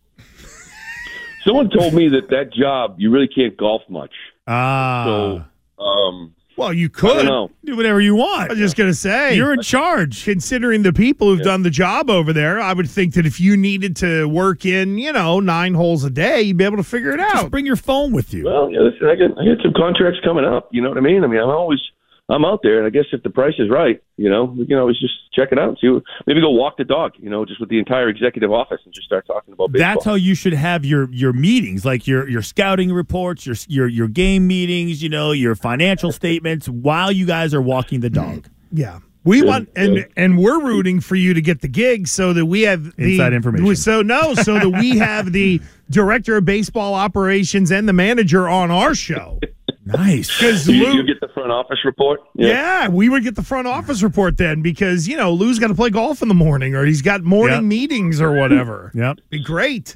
Someone 1.46 1.70
told 1.70 1.94
me 1.94 2.10
that 2.10 2.30
that 2.30 2.54
job 2.54 2.96
you 2.98 3.12
really 3.12 3.28
can't 3.28 3.56
golf 3.56 3.84
much. 3.88 4.12
Ah, 4.48 5.04
So, 5.06 5.84
um, 5.84 6.34
well, 6.58 6.74
you 6.74 6.86
I 6.88 6.90
could. 7.00 7.14
don't 7.14 7.26
know. 7.26 7.52
do 7.64 7.76
whatever 7.76 8.00
you 8.02 8.16
want. 8.16 8.32
I 8.34 8.38
want. 8.40 8.50
was 8.52 8.60
just 8.60 8.76
gonna 8.78 8.94
say 8.94 9.36
You're 9.36 9.54
in 9.54 9.62
charge. 9.62 10.24
considering 10.24 10.84
the 10.84 10.94
people 10.94 11.28
who've 11.28 11.44
done 11.44 11.64
the 11.64 11.70
job 11.70 12.10
over 12.10 12.32
there, 12.34 12.60
I 12.60 12.74
would 12.74 12.90
think 12.90 13.14
that 13.16 13.26
if 13.26 13.40
you 13.40 13.58
needed 13.58 13.96
to 13.98 14.28
work 14.28 14.66
in, 14.66 14.98
you 14.98 15.12
know, 15.14 15.40
nine 15.40 15.74
holes 15.74 16.04
a 16.04 16.10
day, 16.10 16.42
you'd 16.42 16.58
be 16.58 16.64
able 16.64 16.78
to 16.78 16.84
figure 16.84 17.12
it 17.12 17.18
Just 17.18 17.36
out. 17.36 17.52
bring 17.52 17.66
your 17.66 17.76
phone 17.76 18.12
with 18.14 18.34
you. 18.34 18.46
Well, 18.46 18.70
yeah, 18.72 18.80
listen, 18.80 19.08
I 19.08 19.16
got 19.16 19.32
I 19.40 19.46
got 19.46 19.62
some 19.64 19.74
contracts 19.76 20.20
coming 20.24 20.46
up. 20.46 20.70
You 20.72 20.82
know 20.82 20.90
what 20.90 20.98
I 20.98 21.02
mean? 21.02 21.24
I 21.24 21.28
mean, 21.28 21.40
I'm 21.40 21.50
always 21.50 21.80
I'm 22.28 22.44
out 22.44 22.62
there, 22.64 22.80
and 22.80 22.88
I 22.88 22.90
guess 22.90 23.06
if 23.12 23.22
the 23.22 23.30
price 23.30 23.54
is 23.60 23.70
right, 23.70 24.02
you 24.18 24.32
know, 24.32 24.46
we 24.46 24.66
can 24.66 24.78
always 24.78 25.00
just 25.00 25.14
check 25.32 25.50
it 25.52 25.60
out 25.60 25.70
and 25.70 25.78
see. 25.80 25.90
What, 25.90 26.02
maybe 26.26 26.42
go 26.42 26.50
walk 26.50 26.78
the 26.78 26.84
dog, 26.84 27.14
you 27.20 27.30
know, 27.30 27.46
just 27.46 27.60
with 27.60 27.70
the 27.70 27.78
entire 27.78 28.10
executive 28.10 28.52
office 28.52 28.80
and 28.84 28.92
just 28.94 29.06
start 29.06 29.28
talking 29.28 29.54
about 29.54 29.72
baseball. 29.72 29.94
That's 29.94 30.06
how 30.06 30.16
you 30.16 30.34
should 30.34 30.54
have 30.54 30.84
your 30.84 31.08
your 31.12 31.34
meetings, 31.34 31.86
like 31.86 32.08
your 32.08 32.28
your 32.28 32.42
scouting 32.42 32.92
reports, 32.92 33.46
your 33.46 33.56
your 33.68 33.88
your 33.88 34.08
game 34.08 34.48
meetings, 34.48 35.04
you 35.04 35.10
know, 35.10 35.34
your 35.34 35.54
financial 35.56 36.12
statements 36.12 36.68
while 36.68 37.12
you 37.12 37.28
guys 37.28 37.54
are 37.54 37.62
walking 37.62 38.00
the 38.00 38.10
dog. 38.10 38.50
Yeah. 38.72 39.00
We 39.24 39.40
Yeah, 39.42 39.46
want 39.46 39.70
and 39.76 39.98
yeah. 39.98 40.04
and 40.16 40.38
we're 40.38 40.64
rooting 40.64 41.02
for 41.02 41.16
you 41.16 41.34
to 41.36 41.42
get 41.42 41.62
the 41.62 41.68
gig 41.68 42.08
so 42.08 42.34
that 42.34 42.46
we 42.46 42.62
have 42.62 42.96
the 42.96 43.14
Inside 43.14 43.34
information. 43.34 43.76
So 43.76 44.02
no, 44.02 44.34
so 44.36 44.60
that 44.60 44.70
we 44.70 44.98
have 44.98 45.32
the 45.32 45.62
director 45.90 46.38
of 46.38 46.46
baseball 46.46 46.94
operations 46.94 47.72
and 47.72 47.88
the 47.90 47.94
manager 47.94 48.48
on 48.48 48.70
our 48.72 48.94
show. 48.96 49.40
Nice. 49.86 50.30
Because 50.40 50.68
you, 50.68 50.86
you 50.88 51.04
get 51.04 51.20
the 51.22 51.28
front 51.34 51.52
office 51.52 51.80
report. 51.86 52.20
yeah. 52.34 52.88
we 52.88 53.08
would 53.10 53.24
get 53.24 53.36
the 53.36 53.44
front 53.44 53.68
office 53.68 54.02
report 54.04 54.38
then 54.38 54.62
because 54.62 55.08
you 55.08 55.16
know 55.16 55.32
Lou's 55.34 55.60
got 55.60 55.68
to 55.68 55.76
play 55.76 55.90
golf 55.92 56.22
in 56.22 56.28
the 56.28 56.34
morning 56.34 56.74
or 56.76 56.86
he's 56.86 57.02
got 57.04 57.24
morning 57.24 57.56
Yep. 57.58 57.64
meetings 57.64 58.20
or 58.22 58.32
whatever. 58.34 58.92
Yep. 58.96 59.20
Be 59.30 59.44
great. 59.44 59.94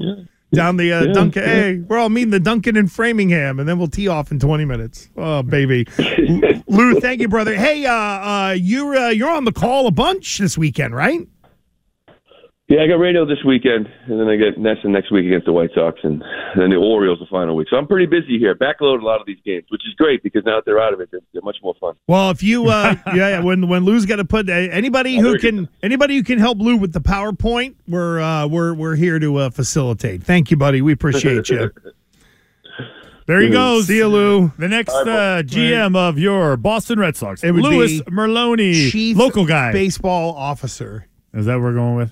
Down 0.51 0.77
the 0.77 0.91
uh, 0.93 1.03
Yeah, 1.03 1.13
Duncan. 1.13 1.43
yeah. 1.43 1.47
Hey, 1.49 1.77
we're 1.79 1.97
all 1.99 2.09
meeting 2.09 2.31
the 2.31 2.39
Duncan 2.39 2.75
in 2.75 2.87
Framingham, 2.87 3.59
and 3.59 3.69
then 3.69 3.77
we'll 3.77 3.87
tee 3.87 4.07
off 4.07 4.31
in 4.31 4.39
twenty 4.39 4.65
minutes. 4.65 5.07
Oh, 5.15 5.43
baby, 5.43 5.85
Lou, 6.67 6.99
thank 6.99 7.21
you, 7.21 7.27
brother. 7.27 7.53
Hey, 7.55 7.85
uh, 7.85 7.93
uh, 7.93 8.55
you're 8.57 8.95
uh, 8.95 9.09
you're 9.09 9.29
on 9.29 9.45
the 9.45 9.51
call 9.51 9.85
a 9.85 9.91
bunch 9.91 10.39
this 10.39 10.57
weekend, 10.57 10.95
right? 10.95 11.27
Yeah, 12.69 12.83
I 12.83 12.87
got 12.87 12.99
radio 12.99 13.25
this 13.25 13.43
weekend, 13.43 13.87
and 14.05 14.19
then 14.19 14.27
I 14.27 14.35
get 14.35 14.59
NESN 14.59 14.91
next 14.91 15.11
week 15.11 15.25
against 15.25 15.47
the 15.47 15.51
White 15.51 15.71
Sox, 15.73 15.99
and, 16.03 16.21
and 16.21 16.61
then 16.61 16.69
the 16.69 16.75
Orioles 16.75 17.17
the 17.17 17.25
final 17.25 17.55
week. 17.55 17.67
So 17.67 17.77
I'm 17.77 17.87
pretty 17.87 18.05
busy 18.05 18.37
here. 18.37 18.53
Backload 18.53 19.01
a 19.01 19.05
lot 19.05 19.19
of 19.19 19.25
these 19.25 19.39
games, 19.43 19.65
which 19.69 19.81
is 19.87 19.95
great 19.95 20.21
because 20.21 20.43
now 20.45 20.57
that 20.57 20.65
they're 20.65 20.79
out 20.79 20.93
of 20.93 21.01
it, 21.01 21.09
they're, 21.11 21.19
they're 21.33 21.41
much 21.41 21.57
more 21.63 21.73
fun. 21.81 21.95
Well, 22.07 22.29
if 22.29 22.43
you, 22.43 22.67
uh, 22.67 22.95
yeah, 23.07 23.15
yeah, 23.15 23.39
when 23.39 23.67
when 23.69 23.85
Lou's 23.85 24.05
got 24.05 24.17
to 24.17 24.25
put 24.25 24.47
uh, 24.47 24.53
anybody 24.53 25.17
who 25.17 25.39
can 25.39 25.67
anybody 25.81 26.15
who 26.15 26.21
can 26.23 26.37
help 26.37 26.59
Lou 26.59 26.77
with 26.77 26.93
the 26.93 27.01
PowerPoint, 27.01 27.73
we're 27.87 28.19
uh, 28.19 28.45
we're 28.45 28.75
we're 28.75 28.95
here 28.95 29.17
to 29.17 29.37
uh, 29.37 29.49
facilitate. 29.49 30.21
Thank 30.21 30.51
you, 30.51 30.57
buddy. 30.57 30.83
We 30.83 30.93
appreciate 30.93 31.49
you. 31.49 31.71
There 33.25 33.41
he 33.41 33.51
goes. 33.51 33.85
See 33.85 33.97
you, 33.97 34.07
Lou. 34.07 34.51
The 34.57 34.67
next 34.67 34.91
uh, 34.91 35.43
GM 35.45 35.95
of 35.95 36.17
your 36.17 36.57
Boston 36.57 36.99
Red 36.99 37.15
Sox, 37.15 37.43
It 37.43 37.51
would 37.51 37.61
Louis 37.61 38.01
be 38.01 38.11
Merloni, 38.11 38.89
Chief 38.89 39.15
local 39.15 39.45
guy. 39.45 39.71
baseball 39.71 40.33
officer. 40.33 41.05
Is 41.35 41.45
that 41.45 41.53
what 41.57 41.61
we're 41.61 41.73
going 41.75 41.95
with? 41.95 42.11